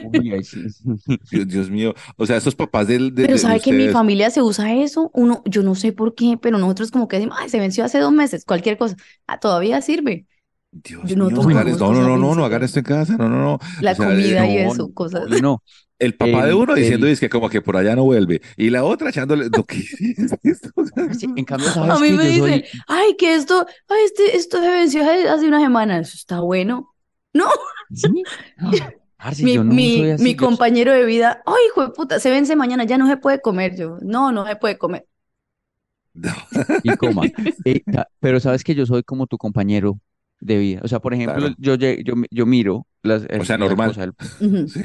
[0.00, 0.60] Uy, ay, sí.
[1.30, 1.94] Dios, Dios mío.
[2.16, 4.74] O sea, esos papás del, de, Pero de sabe que en mi familia se usa
[4.74, 7.84] eso, uno, yo no sé por qué, pero nosotros como que decimos, ay, se venció
[7.84, 10.26] hace dos meses, cualquier cosa, ah, todavía sirve.
[10.74, 13.36] Dios Yo- mío, no, no, no, no, no, no, hagan esto en casa, no, no,
[13.42, 13.58] no.
[13.82, 15.26] La O sea, comida y no, eso, cosas.
[15.26, 15.62] obvio no.
[15.98, 18.40] El papá de El- uno diciendo el- es que como que por allá no vuelve.
[18.56, 19.48] Y la otra echándole.
[19.54, 19.94] ¿Lo que es
[20.42, 20.70] esto?
[21.18, 24.60] Sí, en cambio, A ¿sabes mí me soy- dicen, ay, que esto, ay, este, esto
[24.60, 26.88] se venció hace, una semana, eso está bueno.
[27.34, 27.46] No,
[29.40, 32.18] mi, yo no mi, soy así, mi yo- compañero de vida, ay, hijo de puta,
[32.18, 33.76] se vence mañana, ya no se puede comer.
[33.76, 35.06] Yo, no, no se puede comer.
[36.14, 36.30] no.
[36.82, 37.22] y coma.
[37.64, 37.82] Eh,
[38.20, 39.98] pero sabes que yo soy como tu compañero
[40.42, 40.80] de vida.
[40.82, 41.54] O sea, por ejemplo, Claro.
[41.58, 43.88] yo, yo, yo miro las, O sea, las normal.
[43.94, 44.10] cosas.
[44.72, 44.82] Sí.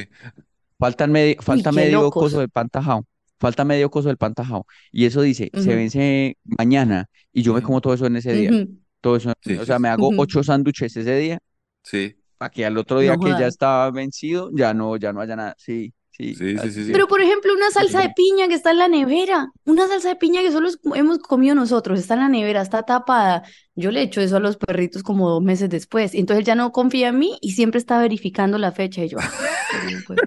[0.80, 3.06] faltan medio, falta medio coso del pan tajado.
[3.40, 4.66] Falta medio coso del pan tajado.
[4.92, 8.66] Y eso dice, se vence mañana y yo me como todo eso en ese día.
[9.02, 9.32] Todo eso.
[9.42, 9.82] Sí, o sea, sí.
[9.82, 11.40] me hago ocho sándwiches ese día
[11.84, 12.16] Sí.
[12.38, 15.36] para que al otro día No que ya estaba vencido, ya no, ya no haya
[15.36, 15.56] nada.
[15.58, 15.94] Sí,
[16.36, 16.58] sí.
[16.58, 16.90] Sí, sí.
[16.92, 20.16] Pero por ejemplo, una salsa de piña que está en la nevera, una salsa de
[20.16, 23.44] piña que solo hemos comido nosotros, está en la nevera, está tapada.
[23.76, 26.16] Yo le echo eso a los perritos como dos meses después.
[26.16, 29.04] Y entonces él ya no confía en mí y siempre está verificando la fecha.
[29.04, 29.32] Y yo, "Ah,
[29.72, 30.22] pero no puedo".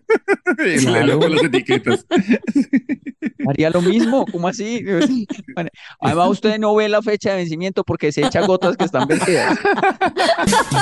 [0.67, 1.07] Y le Claro.
[1.07, 2.07] loco las etiquetas.
[3.49, 4.85] Haría lo mismo, ¿cómo así?
[5.55, 9.09] Bueno, Además, usted no ve la fecha de vencimiento porque se echa gotas que están
[9.09, 9.59] vencidas.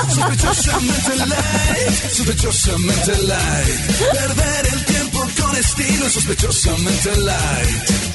[0.08, 3.78] Sospechosamente light, sospechosamente light.
[4.12, 4.97] Perder el tiempo con
[5.58, 8.08] estilo, sospechosamente light.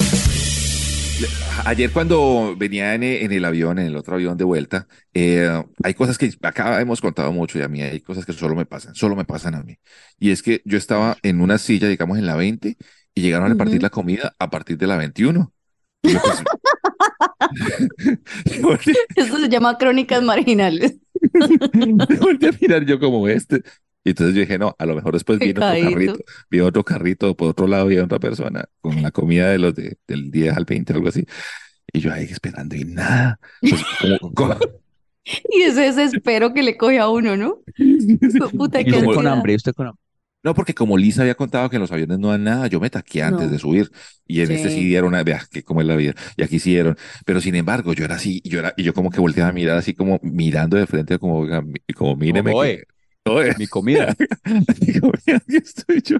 [1.66, 5.94] Ayer cuando venía en, en el avión, en el otro avión de vuelta, eh, hay
[5.94, 8.94] cosas que acá hemos contado mucho y a mí hay cosas que solo me pasan,
[8.94, 9.78] solo me pasan a mí.
[10.18, 12.76] Y es que yo estaba en una silla, digamos, en la 20
[13.14, 15.52] y llegaron a repartir la comida a partir de la 21.
[16.02, 16.20] Y yo,
[18.62, 18.80] pues,
[19.16, 20.96] Eso se llama crónicas marginales.
[21.72, 23.62] me volteé a mirar yo como este.
[24.04, 26.18] Y entonces yo dije, no, a lo mejor después viene otro carrito,
[26.50, 29.96] viene otro carrito, por otro lado viene otra persona con la comida de los de,
[30.06, 31.24] del 10 al 20, algo así.
[31.92, 33.38] Y yo ahí esperando y nada.
[33.60, 34.58] Pues, como- como-
[35.48, 37.60] Y ese desespero que le coge a uno, ¿no?
[38.56, 39.32] Puta, Y qué usted como- con ansiedad.
[39.32, 40.00] hambre, y usted con hambre.
[40.42, 42.90] No, porque como Lisa había contado que en los aviones no dan nada, yo me
[42.90, 43.52] taqué antes No.
[43.52, 43.90] de subir
[44.26, 44.74] y en este Sí.
[44.80, 47.54] sí dieron una, vea, que cómo es la vida, y aquí sí dieron, pero sin
[47.54, 49.94] embargo yo era así, y yo era, y yo como que volteaba a mirar así
[49.94, 51.46] como mirando de frente como,
[51.96, 52.82] como míreme que-
[53.58, 54.14] Mi comida.
[54.80, 56.18] Digo, "Mira, aquí estoy yo,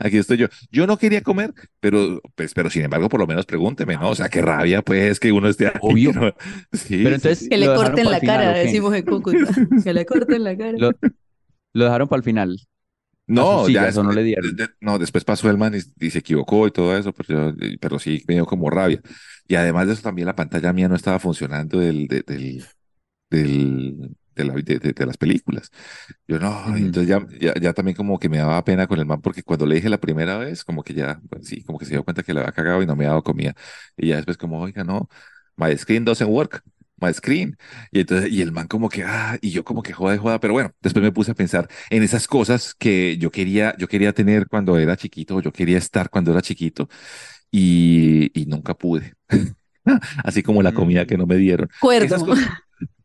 [0.00, 0.46] aquí estoy yo.
[0.72, 4.10] Yo no quería comer, pero, pues, pero sin embargo, por lo menos pregúnteme, ¿no?
[4.10, 5.78] O sea, qué rabia, pues, que uno esté aquí.
[5.82, 6.12] Obvio.
[6.12, 6.34] ¿no?
[6.72, 7.48] Sí, Pero entonces- sí.
[7.48, 9.38] Que le corten la final, cara, decimos en Cúcuta.
[9.84, 10.72] Que le corten la cara.
[10.76, 10.90] Lo,
[11.72, 12.58] lo dejaron para el final.
[13.28, 14.56] No, sus ya sillas, ¿o no después- le dieron?
[14.56, 17.54] de- de- no, después pasó el man y, y se equivocó y todo eso, pero,
[17.56, 19.00] yo- pero sí me dio como rabia.
[19.46, 22.64] Y además de eso, también la pantalla mía no estaba funcionando del, de- del,
[23.30, 25.70] del, de, la- de- de- de las películas.
[26.28, 29.20] Yo no, entonces ya, ya, ya también como que me daba pena con el man,
[29.20, 31.92] porque cuando le dije la primera vez, como que ya, pues, sí, como que se
[31.92, 33.54] dio cuenta que le había cagado y no me había dado comida.
[33.96, 35.08] Y ya después como, oiga, no,
[35.56, 36.62] my screen doesn't work.
[37.02, 37.56] My screen.
[37.92, 40.52] Y entonces, y el man como que, ah, y yo como que joda, joda, pero
[40.52, 44.46] bueno, después me puse a pensar en esas cosas que yo quería, yo quería tener
[44.48, 46.88] cuando era chiquito, o yo quería estar cuando era chiquito,
[47.50, 49.14] y, y nunca pude.
[50.24, 51.68] Así como la comida que no me dieron.
[51.78, 52.06] Cuerdo.
[52.06, 52.46] Esas cosas,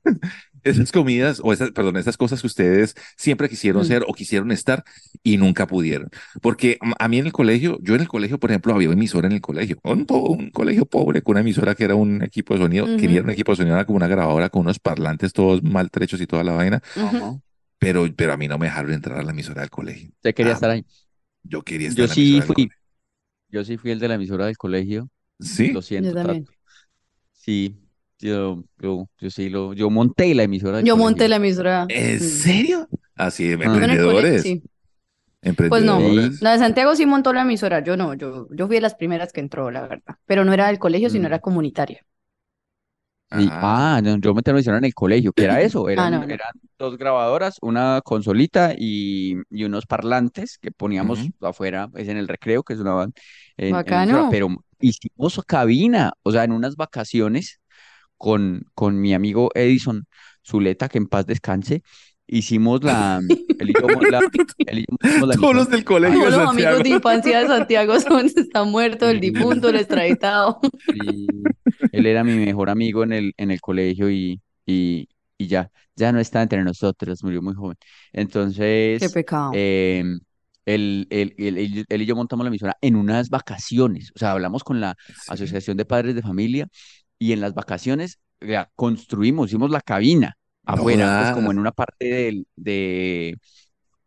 [0.66, 3.86] esas comidas, o esas, perdón, esas cosas que ustedes siempre quisieron Mm.
[3.86, 4.84] ser o quisieron estar
[5.24, 6.10] y nunca pudieron.
[6.42, 9.28] Porque a mí en el colegio, yo en el colegio, por ejemplo, había una emisora
[9.28, 12.54] en el colegio, un, po- un colegio pobre con una emisora que era un equipo
[12.56, 12.96] de sonido, Ujú.
[12.96, 16.28] quería un equipo de sonido, era como una grabadora con unos parlantes todos maltrechos y
[16.28, 16.82] toda la vaina,
[17.80, 20.10] pero, pero a mí no me dejaron entrar a la emisora del colegio.
[20.18, 20.86] Usted quería Ah, estar ahí.
[21.44, 22.56] Yo quería estar Yo en la sí fui.
[22.56, 22.78] colegio.
[23.50, 25.10] Yo sí fui el de la emisora del colegio.
[25.40, 25.72] ¿Sí?
[25.72, 26.46] Lo siento, Yo.
[27.34, 27.78] Sí,
[28.26, 30.98] yo, yo, yo sí lo, yo monté la emisora Yo colegio.
[30.98, 31.86] monté la emisora.
[31.90, 32.20] ¿En Mm.
[32.20, 32.88] serio?
[33.16, 33.58] Así, Ah.
[33.58, 34.42] Colegio, emprendedores.
[34.42, 34.64] sí.
[35.42, 36.32] Emprendedores.
[36.32, 36.38] no.
[36.42, 39.32] La de Santiago sí montó la emisora, yo no, yo, yo fui de las primeras
[39.32, 40.16] que entró, la verdad.
[40.26, 41.28] Pero no era del colegio, sino Mm.
[41.28, 42.02] era comunitaria.
[43.32, 43.96] Y- Ah.
[43.98, 46.34] ah, no, yo la emisora en el colegio, que era eso, eran, no, no.
[46.34, 52.28] eran dos grabadoras, una consolita y, y unos parlantes que poníamos afuera, pues en el
[52.28, 53.14] recreo, que sonaban
[53.58, 54.30] en, Bacano.
[54.32, 54.48] pero
[54.80, 57.60] hicimos cabina, o sea, en unas vacaciones
[58.18, 60.06] con, con mi amigo Edison
[60.46, 61.84] Zuleta, que en paz descanse,
[62.28, 63.20] hicimos la,
[63.60, 64.20] él y yo mo- la-
[64.66, 67.40] él y yo montamos la Todos los del colegio Todos de los amigos de infancia
[67.40, 70.60] de Santiago son, están muertos, el difunto, el extraditado.
[71.92, 76.12] Él era mi mejor amigo en el, en el colegio y, y, y ya, ya
[76.12, 77.78] no está entre nosotros, murió muy joven.
[77.80, 79.52] Qué Entonces, pecado.
[79.54, 80.04] eh,
[80.66, 84.32] él, él- él- él- él y yo montamos la emisora en unas vacaciones, o sea,
[84.32, 85.14] hablamos con la Sí.
[85.30, 86.68] Asociación de Padres de Familia
[87.20, 91.32] y en las vacaciones ya, construimos, hicimos la cabina No afuera, pues jodas.
[91.32, 93.38] como en una parte del, de,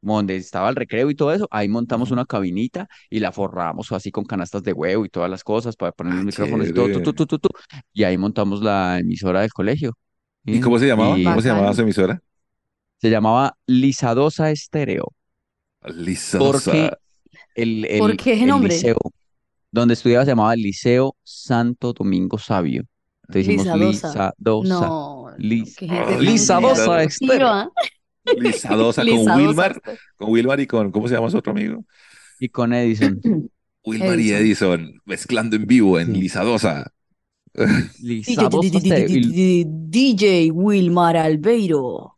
[0.00, 4.10] donde estaba el recreo y todo eso, ahí montamos una cabinita y la forramos así
[4.12, 6.90] con canastas de huevo y todas las cosas para poner los Ah, micrófonos y todo,
[6.90, 7.48] tu, tu, tu, tu, tu,
[7.92, 9.94] y ahí montamos la emisora del colegio.
[10.44, 11.18] ¿Y cómo se llamaba?
[11.18, 12.22] Y ¿Cómo se llamaba su emisora?
[13.00, 15.12] se llamaba Lisadosa Estéreo,
[15.88, 16.40] Lizosa.
[16.52, 16.90] porque
[17.54, 18.98] el, el, ¿Por qué ese el liceo
[19.70, 22.84] donde estudiaba se llamaba Liceo Santo Domingo Sabio.
[23.28, 24.34] Entonces hicimos Lisadosa.
[24.38, 24.78] Lisadosa.
[24.78, 27.36] No, no, Lis- qué gente Ah, tan Lisadosa Lisadosa Estéreo.
[27.36, 27.72] creativa.
[28.38, 29.82] Lizadosa con Wilmar,
[30.16, 31.84] con Wilmar y con, ¿cómo se llama su otro amigo?
[32.40, 33.20] Y con Edison.
[33.84, 35.00] Wilmar y Edison.
[35.06, 36.26] Mezclando en vivo en Sí.
[36.26, 36.90] Estéreo.
[39.08, 42.14] Y, DJ Wilmar Albeiro.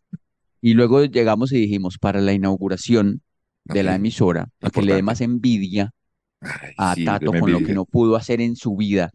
[0.60, 3.22] y luego llegamos y dijimos, para la inauguración
[3.64, 5.92] de la emisora, para que le dé más envidia
[6.40, 9.10] Ay, a sí, Tato con lo que no pudo hacer en su vida,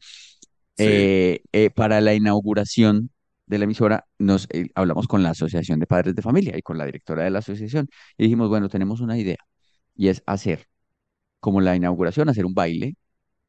[0.75, 0.85] Sí.
[0.85, 3.11] eh, eh, para la inauguración
[3.47, 6.77] de la emisora, nos eh, hablamos con la Asociación de Padres de Familia y con
[6.77, 9.37] la directora de la asociación y dijimos, bueno, tenemos una idea
[9.95, 10.67] y es hacer
[11.39, 12.95] como la inauguración, hacer un baile,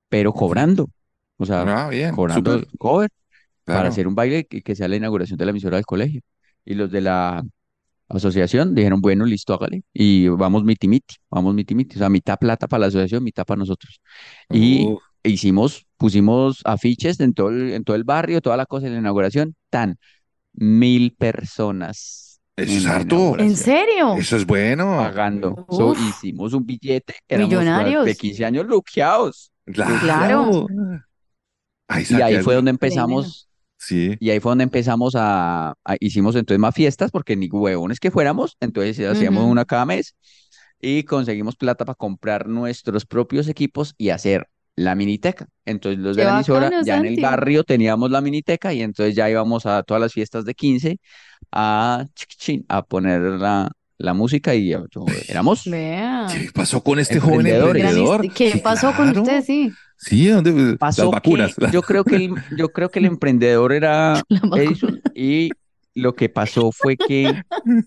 [0.08, 0.90] pero cobrando,
[1.38, 3.10] o sea, Ah, bien, cobrando súper, cover
[3.70, 6.22] para hacer un baile que, que sea la inauguración de la emisora del colegio.
[6.64, 7.42] Y los de la
[8.08, 9.82] asociación dijeron, bueno, listo, hágale.
[9.92, 11.96] Y vamos miti miti, vamos miti miti.
[11.96, 14.00] O sea, mitad plata para la asociación, mitad para nosotros.
[14.50, 18.86] Y Uf, hicimos, pusimos afiches en todo el, en todo el barrio, toda la cosa
[18.86, 19.98] en la inauguración, tan
[20.54, 23.38] mil personas eso en es la harto.
[23.38, 24.14] ¿En serio?
[24.16, 24.96] Eso es bueno.
[24.96, 25.66] pagando.
[25.70, 28.16] So, hicimos un billete, éramos cua- de millonarios.
[28.18, 29.50] 15 años luqueados.
[29.66, 30.66] Claro.
[32.10, 34.16] Y ahí fue donde empezamos Sí.
[34.20, 38.10] Y ahí fue donde empezamos a, a- hicimos entonces más fiestas, porque ni huevones que
[38.10, 39.52] fuéramos, entonces hacíamos Ujú.
[39.52, 40.14] una cada mes
[40.80, 45.46] y conseguimos plata para comprar nuestros propios equipos y hacer la miniteca.
[45.64, 49.14] Entonces los de la emisora, bacano, ya en el barrio teníamos la miniteca y entonces
[49.14, 50.98] ya íbamos a todas las fiestas de 15
[51.52, 54.84] a, chiquichín, a poner la, la música y yo-
[55.28, 55.62] éramos.
[55.64, 58.32] ¿Qué pasó con este joven emprendedor?
[58.32, 59.42] ¿Qué Sí, pasó con usted?
[59.44, 59.72] Sí.
[59.98, 60.52] Sí, ¿dónde?
[60.52, 61.54] Las pasó vacunas.
[61.54, 64.22] que yo creo que el, yo creo que el emprendedor era.
[64.56, 65.50] Edison y
[65.94, 67.32] lo que pasó fue que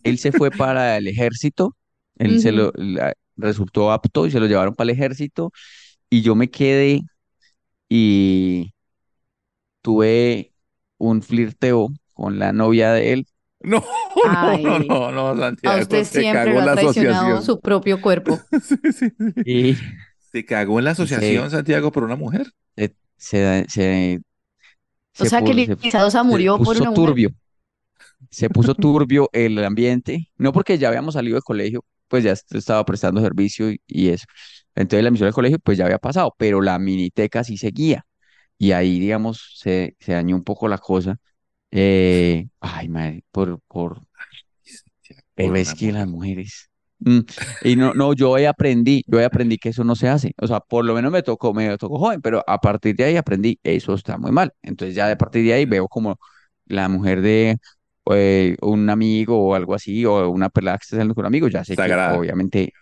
[0.04, 1.76] él se fue para el ejército,
[2.18, 5.52] él se lo la- resultó apto y se lo llevaron para el ejército
[6.10, 7.02] y yo me quedé
[7.90, 8.74] y
[9.82, 10.54] tuve
[10.98, 13.28] un flirteo con la novia de él
[13.62, 13.84] No,
[14.24, 14.88] no, no, Ay.
[14.88, 15.82] no, no, A Santiago.
[15.82, 17.44] usted te siempre lo en la ha traicionado asociación.
[17.44, 18.40] su propio cuerpo.
[18.62, 19.14] Sí, sí, sí.
[19.44, 19.76] y
[20.32, 22.52] Te cagó en la se, asociación, Santiago, por una mujer.
[22.78, 24.20] se, se, se,
[25.20, 25.76] O se sea que se-
[26.22, 27.04] se murió por puso una mujer.
[27.06, 27.30] turbio,
[28.30, 32.54] se puso turbio el ambiente, no porque ya habíamos salido del colegio, pues ya est-
[32.56, 34.26] estaba prestando servicio y, y eso.
[34.76, 38.06] Entonces la emisión del colegio pues ya había pasado, pero la miniteca sí seguía.
[38.58, 41.18] Y ahí, digamos, se, se dañó un poco la cosa.
[41.72, 44.02] Eh, ay, madre, por, por,
[45.36, 46.08] pero es que las mujer.
[46.08, 46.70] mujeres.
[47.00, 47.20] mm,
[47.64, 50.34] y no, no, yo ahí aprendí, yo ahí aprendí que eso no se hace.
[50.38, 53.18] O sea, por lo menos me tocó, me tocó joven, pero a partir de ahí
[53.18, 54.54] aprendí, eso está muy mal.
[54.62, 56.18] Entonces ya de partir de ahí veo como
[56.66, 57.58] la mujer de
[58.12, 61.48] eh, un amigo o algo así, o una pelada que está saliendo con un amigo,
[61.48, 62.10] ya sé que Sagrada.
[62.10, 62.74] obviamente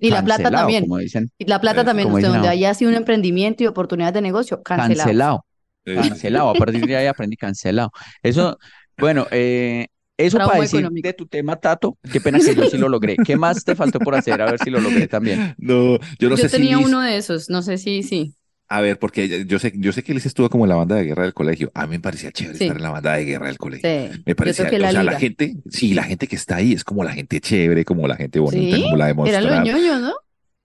[0.00, 0.84] Y la plata también.
[0.84, 1.86] como dicen, Y la plata Eso.
[1.86, 2.52] también, como usted dicen donde ahora.
[2.52, 4.96] haya sido un emprendimiento y oportunidades de negocio, cancelado.
[5.04, 5.46] cancelado,
[5.84, 6.50] Eh, cancelado.
[6.50, 7.90] A partir de ahí aprendí cancelado.
[8.22, 8.58] Eso,
[8.98, 9.86] bueno, eh,
[10.16, 11.08] eso Trauma para decir económico.
[11.08, 13.20] de tu tema, Tato, qué pena que yo sí lo logré.
[13.24, 14.40] ¿Qué más te faltó por hacer?
[14.42, 15.42] A ver si lo logré también.
[15.58, 18.34] No, yo no Yo sé si tenía uno de esos, no sé si sí.
[18.72, 21.02] A ver, porque yo sé, yo sé que Liz estuvo como en la banda de
[21.04, 21.72] guerra del colegio.
[21.74, 22.64] A mí me parecía chévere Sí.
[22.64, 23.88] estar en la banda de guerra del colegio.
[23.90, 24.22] Sí.
[24.24, 27.02] Me parecía, o la sea, la gente, sí, la gente que está ahí es como
[27.02, 28.82] la gente chévere, como la gente bonita, ¿Sí?
[28.84, 29.66] como la de Eran los mostrar.
[29.66, 30.12] ñoños, ¿no?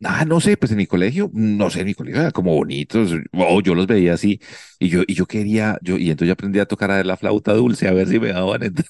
[0.04, 3.12] Ah, no sé, pues en mi colegio, no sé, en mi colegio era como bonitos,
[3.34, 4.40] o yo los veía así,
[4.78, 7.54] y yo, y yo quería, yo, y entonces yo aprendí a tocar a la flauta
[7.54, 8.86] dulce, a ver si me daban entrar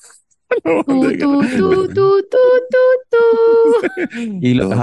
[0.50, 1.58] a la banda Tú, de tú, guerra.
[1.58, 2.38] tú, tú, tú,
[2.72, 2.78] tú,
[3.12, 3.18] tú.
[4.42, 4.76] Y lo No,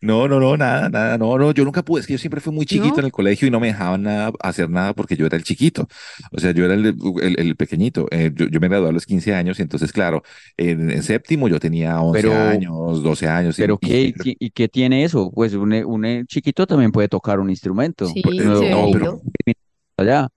[0.00, 2.52] No, no, no, nada, nada, no, no, yo nunca pude, es que yo siempre fui
[2.52, 2.98] muy chiquito ¿No?
[3.00, 5.88] en el colegio y no me dejaban nada, hacer nada porque yo era el chiquito,
[6.32, 9.06] o sea, yo era el, el, el pequeñito, Eh, yo, yo me gradué a los
[9.06, 10.22] 15 años y entonces, claro,
[10.56, 13.58] en, en séptimo yo tenía 11 Pero- años, 12 años.
[13.58, 15.30] y- Pero y- ¿qué, y qué- y qué tiene eso?
[15.34, 18.06] Pues un, un chiquito también puede tocar un instrumento.
[18.06, 19.60] Sí, Pues, no, no, o- pero- lindo.
[19.96, 20.28] allá.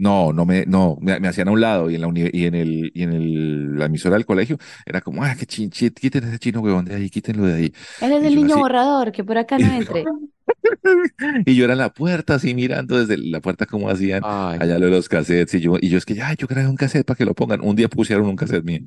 [0.00, 2.46] No, no me, no, me, me hacían a un lado y en la uni- y
[2.46, 5.90] en el, y en el, la emisora del colegio era como, ah, qué chin, chin,
[5.90, 7.72] quiten ese chino huevón de ahí, quítenlo de ahí.
[8.00, 10.04] Él es Y el niño así- borrador, que por acá no entre.
[11.46, 14.78] Y yo era en la puerta, así mirando desde la puerta como hacían Ay, allá
[14.78, 15.54] lo de los cassettes.
[15.54, 17.60] Y yo, y yo es que ya, yo grabé un cassette para que lo pongan.
[17.62, 18.80] Un día pusieron un cassette mío.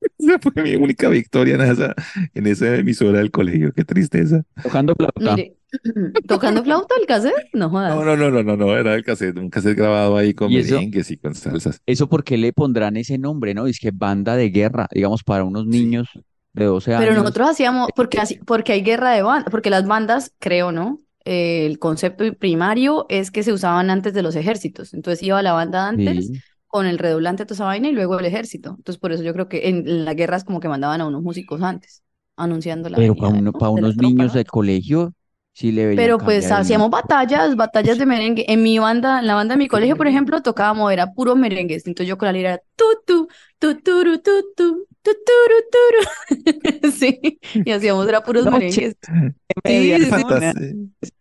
[0.18, 1.94] Esa fue mi única victoria en esa,
[2.34, 3.72] en esa emisora del colegio.
[3.72, 4.42] Qué tristeza.
[4.62, 5.36] tocando flauta.
[5.36, 5.56] Mire,
[6.28, 7.48] ¿tocando flauta el cassette?
[7.52, 7.94] No jodas.
[7.94, 10.62] No, no, no, no, no, no, era el cassette, un cassette grabado ahí con ¿Y
[10.62, 11.80] merengues y con salsas.
[11.86, 13.66] Eso porque le pondrán ese nombre, ¿no?
[13.66, 16.08] Es que banda de guerra, digamos, para unos niños
[16.52, 17.16] de 12 Pero años.
[17.22, 20.98] nosotros hacíamos, porque, así, porque hay guerra de bandas, porque las bandas, creo, ¿no?
[21.24, 24.94] Eh, el concepto primario es que se usaban antes de los ejércitos.
[24.94, 26.40] Entonces iba la banda antes Sí.
[26.68, 28.70] con el redoblante, toda esa vaina, y luego el ejército.
[28.78, 31.22] Entonces por eso yo creo que en, en las guerras como que mandaban a unos
[31.22, 32.02] músicos antes,
[32.36, 33.52] anunciando la Pero para uno, ¿no?
[33.52, 34.34] para unos tropa, niños ¿no?
[34.34, 35.12] de colegio,
[35.56, 38.44] sí le Pero pues cambiar el hacíamos batallas, batallas de merengue.
[38.48, 41.74] En mi banda, en la banda de mi colegio, por ejemplo, tocábamos, era puro merengue.
[41.76, 43.28] Entonces yo con la lira era tu tu,
[43.58, 46.90] tu turu, tu tu, tu turu, turu.
[46.92, 48.96] Sí, y hacíamos era puros merengues.
[49.64, 50.32] Sí, sí.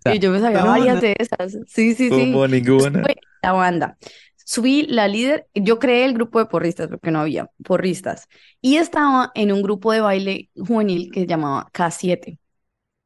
[0.06, 1.54] Y yo me sabía varias de esas.
[1.68, 2.32] Sí, sí, sí.
[2.32, 3.02] Como ninguna.
[3.02, 3.98] Fue la banda.
[4.46, 8.28] Subí la líder, yo creé el grupo de porristas porque no había porristas.
[8.62, 12.40] Y estaba en un grupo de baile juvenil que se llamaba K7.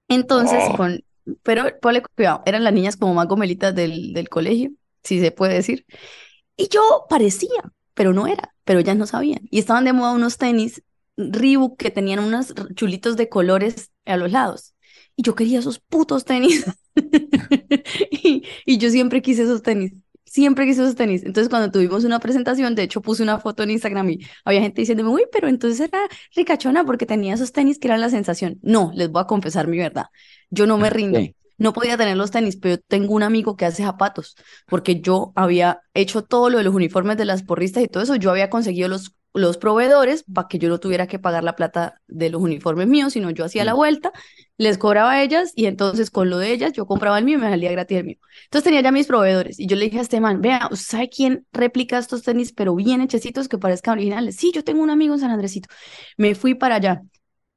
[0.09, 0.75] Entonces, Oh.
[0.75, 1.01] con,
[1.43, 4.71] pero ponle cuidado, eran las niñas como más gomelitas del, del colegio,
[5.03, 5.85] si se puede decir.
[6.57, 7.49] Y yo parecía,
[7.93, 9.41] pero no era, pero ellas no sabían.
[9.51, 10.83] Y estaban de moda unos tenis
[11.17, 14.73] Reebok que tenían unos chulitos de colores a los lados.
[15.15, 16.65] Y yo quería esos putos tenis.
[18.11, 19.93] Y, y yo siempre quise esos tenis.
[20.25, 21.23] Siempre quise esos tenis.
[21.23, 24.81] Entonces, cuando tuvimos una presentación, de hecho, puse una foto en Instagram y había gente
[24.81, 25.99] diciéndome, uy, pero entonces era
[26.35, 28.59] ricachona porque tenía esos tenis que eran la sensación.
[28.61, 30.07] No, les voy a confesar mi verdad.
[30.49, 31.31] Yo no me rindo.
[31.57, 34.35] No podía tener los tenis, pero tengo un amigo que hace zapatos,
[34.67, 38.15] porque yo había hecho todo lo de los uniformes de las porristas y todo eso.
[38.15, 42.01] Yo había conseguido los, los proveedores para que yo no tuviera que pagar la plata
[42.07, 43.75] de los uniformes míos, sino yo hacía la Mm.
[43.75, 44.13] vuelta,
[44.57, 47.41] les cobraba a ellas y entonces con lo de ellas yo compraba el mío y
[47.41, 48.17] me salía gratis el mío.
[48.45, 51.09] Entonces tenía ya mis proveedores y yo le dije a este man, vea, ¿usted sabe
[51.09, 54.35] quién replica estos tenis pero bien hechecitos que parezcan originales?
[54.37, 55.67] Sí, yo tengo un amigo en San Andresito.
[56.17, 57.01] Me fui para allá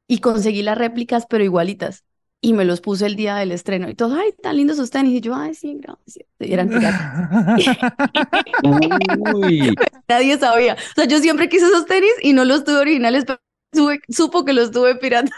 [0.09, 2.05] y conseguí las réplicas pero igualitas
[2.43, 5.15] y me los puse el día del estreno y todos, ay, tan lindos sus tenis
[5.19, 6.27] y yo, ay, sí, gracias.
[6.41, 7.07] Y eran piratas.
[8.63, 9.75] Uy,
[10.09, 10.75] Nadie sabía.
[10.75, 13.41] O sea, yo siempre quise esos tenis y no los tuve originales, pero
[13.75, 15.33] supe- supo que los tuve piratas.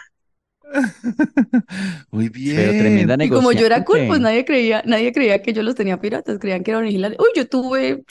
[2.11, 2.57] Muy bien.
[2.57, 5.75] pero tremenda Y como yo era cool, pues nadie creía, nadie creía que yo los
[5.75, 7.19] tenía piratas, creían que eran originales.
[7.19, 8.05] Uy, yo tuve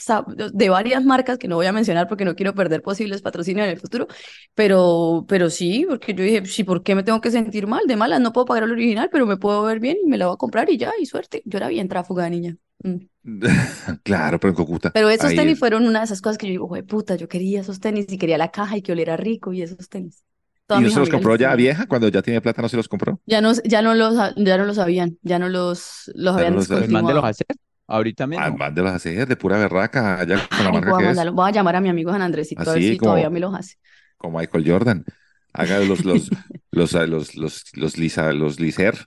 [0.52, 3.72] de varias marcas que no voy a mencionar porque no quiero perder posibles patrocinios en
[3.72, 4.06] el futuro,
[4.54, 7.82] pero, pero sí, porque yo dije, sí, ¿por qué me tengo que sentir mal?
[7.86, 10.26] De malas, no puedo pagar el original, pero me puedo ver bien y me la
[10.26, 11.42] voy a comprar y ya, y suerte.
[11.44, 12.56] Yo era bien tráfuga niña.
[12.82, 12.96] Mm.
[14.02, 14.90] Claro, pero en Cúcuta.
[14.92, 17.28] Pero esos ahí- tenis fueron una de esas cosas que yo digo, güey, puta, yo
[17.28, 20.24] quería esos tenis y quería la caja y que oliera rico y esos tenis.
[20.66, 21.86] Todas ¿Y no se los compró ya vieja?
[21.86, 23.20] Cuando ya tiene plata, ¿no se los compró?
[23.26, 26.58] Ya no, ya no los, ya no los sabían, ya no los, los habían no
[26.60, 26.68] los.
[26.68, 27.46] Pues mándelos a hacer
[27.86, 28.56] ahorita Ah, mismo.
[28.56, 31.32] mándelos a hacer de pura berraca, allá con la marca voy a que es, mandarlo-
[31.34, 33.40] voy a llamar a mi amigo San Andresito a ver Así si como- todavía me
[33.40, 33.74] los hace.
[34.16, 35.04] como Michael Jordan.
[35.52, 36.30] Haga los, los,
[36.72, 39.06] los, los, los, los, los, lisa, los liser.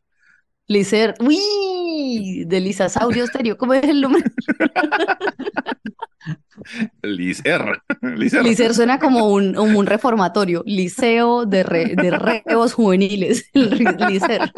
[0.67, 1.39] Licer, uy,
[2.45, 4.23] de Lisasaurio Stereo, ¿cómo es el nombre?
[7.03, 7.81] Liser.
[8.01, 8.43] Liser.
[8.43, 14.51] Licer suena como un, un reformatorio, liceo de, re- de reos juveniles, Licer.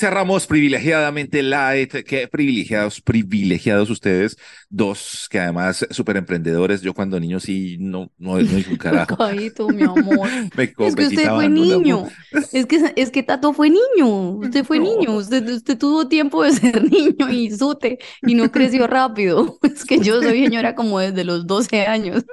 [0.00, 1.92] Cerramos privilegiadamente Light.
[2.06, 4.36] Qué privilegiados, privilegiados ustedes,
[4.70, 6.80] dos que además súper emprendedores.
[6.80, 9.16] Yo cuando niño sí no, no, no hice un carajo.
[9.16, 10.28] Cajito, mi amor.
[10.56, 12.06] Me Es que usted fue la- niño.
[12.52, 14.30] Es que, es que Tato fue niño.
[14.38, 14.84] Usted fue No.
[14.84, 15.16] niño.
[15.16, 19.58] Usted, usted tuvo tiempo de ser niño y sute y no creció rápido.
[19.62, 22.24] Es que yo soy señora como desde los 12 años.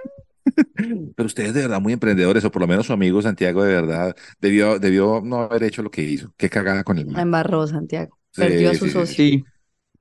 [1.15, 4.15] Pero ustedes de verdad muy emprendedores, o por lo menos su amigo Santiago de verdad
[4.39, 6.33] debió, debió no haber hecho lo que hizo.
[6.37, 7.23] Qué cagada con el La man.
[7.23, 8.17] embarró Santiago.
[8.31, 9.15] Sí, Perdió a sí, su sí, socio.
[9.15, 9.43] Sí,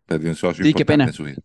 [0.06, 1.08] Perdió un socio Sí, qué pena.
[1.08, 1.38] en su vida.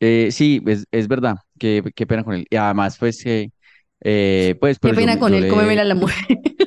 [0.00, 1.36] eh, sí, es, es verdad.
[1.58, 2.46] Qué, qué pena con él.
[2.50, 3.50] Y además, pues, que,
[4.00, 6.26] eh, pues, Qué pero yo, pena con yo él, le, cómeme la mujer.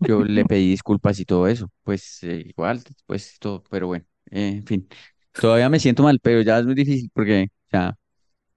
[0.00, 1.70] yo le pedí disculpas y todo eso.
[1.82, 4.88] Pues, eh, igual, pues, todo, pero bueno, eh, en fin.
[5.38, 7.94] Todavía me siento mal, pero ya es muy difícil porque ya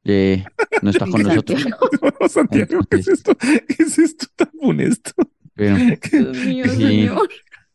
[0.06, 0.44] eh,
[0.82, 1.62] no está con nosotros.
[1.62, 2.28] Santiago.
[2.30, 3.36] Santiago, ¿qué es esto?
[3.36, 5.12] ¿Qué es esto tan funesto?
[5.56, 6.76] Pero, ¿Qué, Dios mío, Sí.
[6.78, 7.30] señor.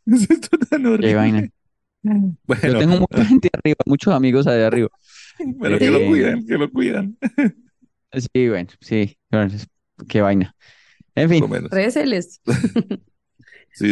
[0.07, 1.09] qué es esto tan horrible?
[1.09, 1.49] qué vaina.
[2.03, 2.13] Yo
[2.47, 4.89] Bueno, tengo mucha gente arriba, muchos amigos allá arriba.
[5.61, 7.17] pero que lo Eh, cuidan, que lo cuidan.
[8.13, 9.17] Sí, bueno, sí,
[10.09, 10.55] qué vaina.
[11.15, 11.45] En fin.
[11.71, 12.41] Réceles.
[13.75, 13.91] Sí,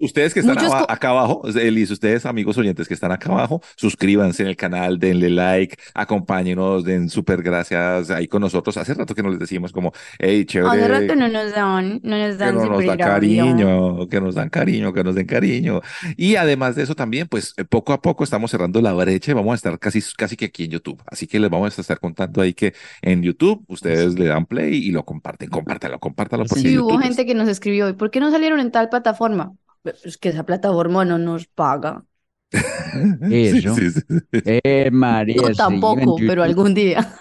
[0.00, 4.42] ustedes que están aba- acá abajo, Elis, ustedes amigos oyentes que están acá abajo, suscríbanse
[4.42, 8.76] en el canal, denle like, acompáñenos, den súper gracias ahí con nosotros.
[8.76, 12.16] Hace rato que nos les decimos como, hey, hace rato chévere, no nos dan, no
[12.18, 15.26] nos que dan no nos da super cariño, que nos dan cariño, que nos den
[15.26, 15.80] cariño.
[16.16, 19.34] Y además de eso también, pues eh, poco a poco estamos cerrando la brecha y
[19.34, 21.02] vamos a estar casi, casi que aquí en YouTube.
[21.06, 24.74] Así que les vamos a estar contando ahí que en YouTube ustedes le dan play
[24.76, 28.10] y lo comparten, compártanlo, compártanlo porque Sí, hubo es- gente que nos escribió, ¿y por
[28.10, 29.54] qué no salieron en tal plataforma?
[30.04, 32.04] Es que esa plataforma no nos paga.
[33.30, 33.74] Eso.
[33.74, 34.22] Sí, sí, sí.
[34.44, 37.14] Eh, María, No, sí, en tampoco, pero algún día.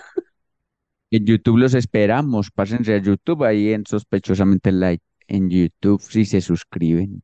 [1.10, 2.52] En YouTube los esperamos.
[2.52, 5.02] Pásense a YouTube ahí en Sospechosamente Light.
[5.28, 7.24] En YouTube, si se suscriben.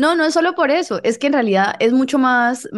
[0.00, 2.68] No, no es solo por eso, es que en realidad es mucho más,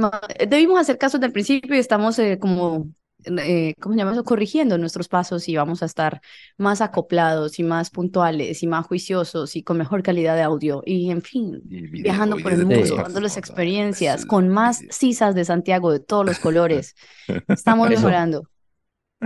[0.48, 2.88] debimos hacer caso del principio y estamos eh, como,
[3.24, 4.24] eh, ¿cómo se llama eso?
[4.24, 6.20] Corrigiendo nuestros pasos y vamos a estar
[6.58, 11.10] más acoplados y más puntuales y más juiciosos y con mejor calidad de audio y
[11.10, 15.34] en fin, Y video, viajando por el mundo, dándoles con- experiencias sí, con más sisas
[15.34, 16.94] de Santiago de todos los colores.
[17.48, 17.96] Estamos Eso.
[18.00, 18.42] mejorando.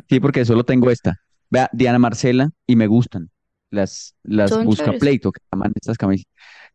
[0.08, 1.16] Sí, porque solo tengo esta.
[1.50, 3.30] Vea, Diana Marcela, y me gustan.
[3.70, 5.00] Las, las Son busca chéveres.
[5.00, 6.26] pleito que llaman estas camisas.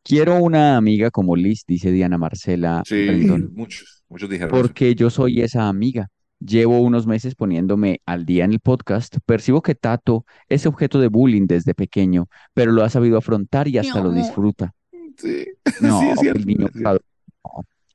[0.03, 3.07] Quiero una amiga como Liz, dice Diana Marcela Sí,
[3.53, 4.61] muchos, muchos dijeron eso.
[4.61, 6.09] porque yo soy esa amiga.
[6.45, 9.17] Llevo unos meses poniéndome al día en el podcast.
[9.25, 13.77] Percibo que Tato es objeto de bullying desde pequeño, pero lo ha sabido afrontar y
[13.77, 14.73] hasta lo disfruta.
[15.17, 15.45] Sí,
[15.81, 16.39] No, sí, es cierto.
[16.39, 16.97] el niño no.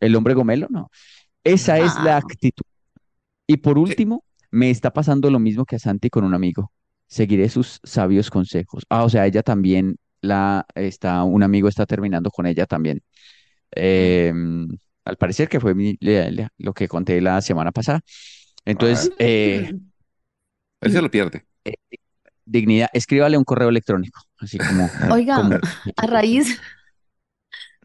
[0.01, 0.90] El hombre gomelo, no.
[1.44, 2.18] Esa es la Ah.
[2.18, 2.64] actitud.
[3.46, 6.72] Y por último, me está pasando lo mismo que a Santi con un amigo.
[7.09, 8.84] Seguiré sus sabios consejos.
[8.88, 13.01] Ah, o sea, ella también la está, un amigo está terminando con ella también.
[13.74, 14.32] Eh,
[15.05, 15.99] al parecer que fue mi-
[16.59, 18.01] lo que conté la semana pasada.
[18.64, 19.72] Entonces, eh,
[20.80, 21.44] Él se lo pierde.
[21.64, 21.74] eh,
[22.44, 25.59] dignidad, escríbale un correo electrónico, así como, Oiga, como
[25.96, 26.59] a raíz,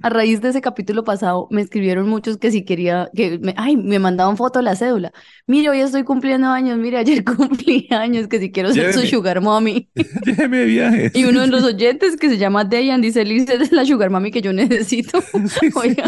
[0.01, 3.77] a raíz de ese capítulo pasado, me escribieron muchos que si quería, que me, ay,
[3.77, 5.11] me mandaban foto de la cédula.
[5.47, 9.39] Mire, hoy estoy cumpliendo años, mire, ayer cumplí años, que si quiero ser su sugar
[9.41, 9.89] mommy.
[10.25, 11.11] Lléveme de viaje.
[11.13, 14.31] Y uno de los oyentes que se llama Dayan dice, Liz, es la sugar mommy
[14.31, 15.21] que yo necesito.
[15.21, 15.69] Sí, sí.
[15.75, 16.05] Oiga,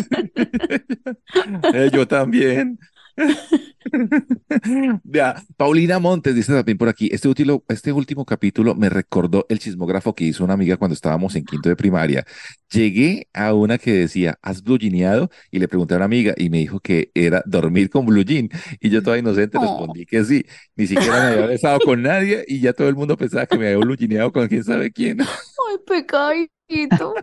[1.74, 2.80] Eh, yo también.
[5.03, 9.59] Vea, Paulina Montes dice también por aquí, este último, este último capítulo me recordó el
[9.59, 12.26] chismógrafo que hizo una amiga cuando estábamos en quinto de primaria.
[12.72, 15.30] Llegué a una que decía, ¿has blue jeaneado?
[15.51, 18.49] Y le pregunté a una amiga y me dijo que era dormir con blue jean.
[18.80, 19.61] Y yo toda inocente Oh.
[19.61, 20.45] respondí que sí.
[20.76, 23.68] Ni siquiera me había besado con nadie y ya todo el mundo pensaba que me
[23.68, 25.22] había blue jeaneado con quién sabe quién.
[25.22, 27.13] ay, pecadito.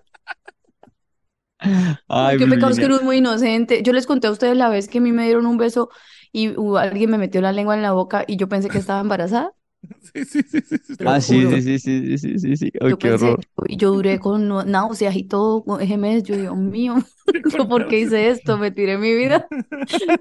[2.09, 2.87] Ay, Qué pecado es que Virginia.
[2.87, 3.83] uno es muy inocente.
[3.83, 5.91] Yo les conté a ustedes la vez que a mí me dieron un beso
[6.33, 9.01] y uh, alguien me metió la lengua en la boca y yo pensé que estaba
[9.01, 9.53] embarazada.
[10.15, 10.97] Sí, sí, sí, sí, sí.
[10.97, 11.49] Te lo Ah, sí, juro.
[11.49, 12.73] sí, sí, sí, sí, sí, sí.
[12.81, 13.47] Ay, Yo qué pensé, horror.
[13.67, 16.23] y yo duré con no- náuseas y todo con ese mes.
[16.25, 16.97] Yo, Dios mío,
[17.57, 18.59] ¿yo por qué hice esto?
[18.59, 19.47] Me tiré mi vida.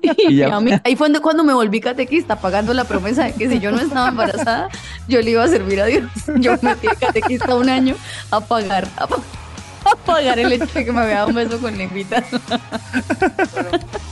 [0.02, 3.36] Y Y ya- a mí, ahí fue cuando me volví catequista, pagando la promesa de
[3.36, 4.70] que si yo no estaba embarazada,
[5.08, 6.12] yo le iba a servir a Dios.
[6.34, 8.00] Yo me metí catequista un año
[8.32, 9.41] a pagar, a, pa- a
[10.06, 12.24] pagar el hecho de que me había dado un beso con lengüita.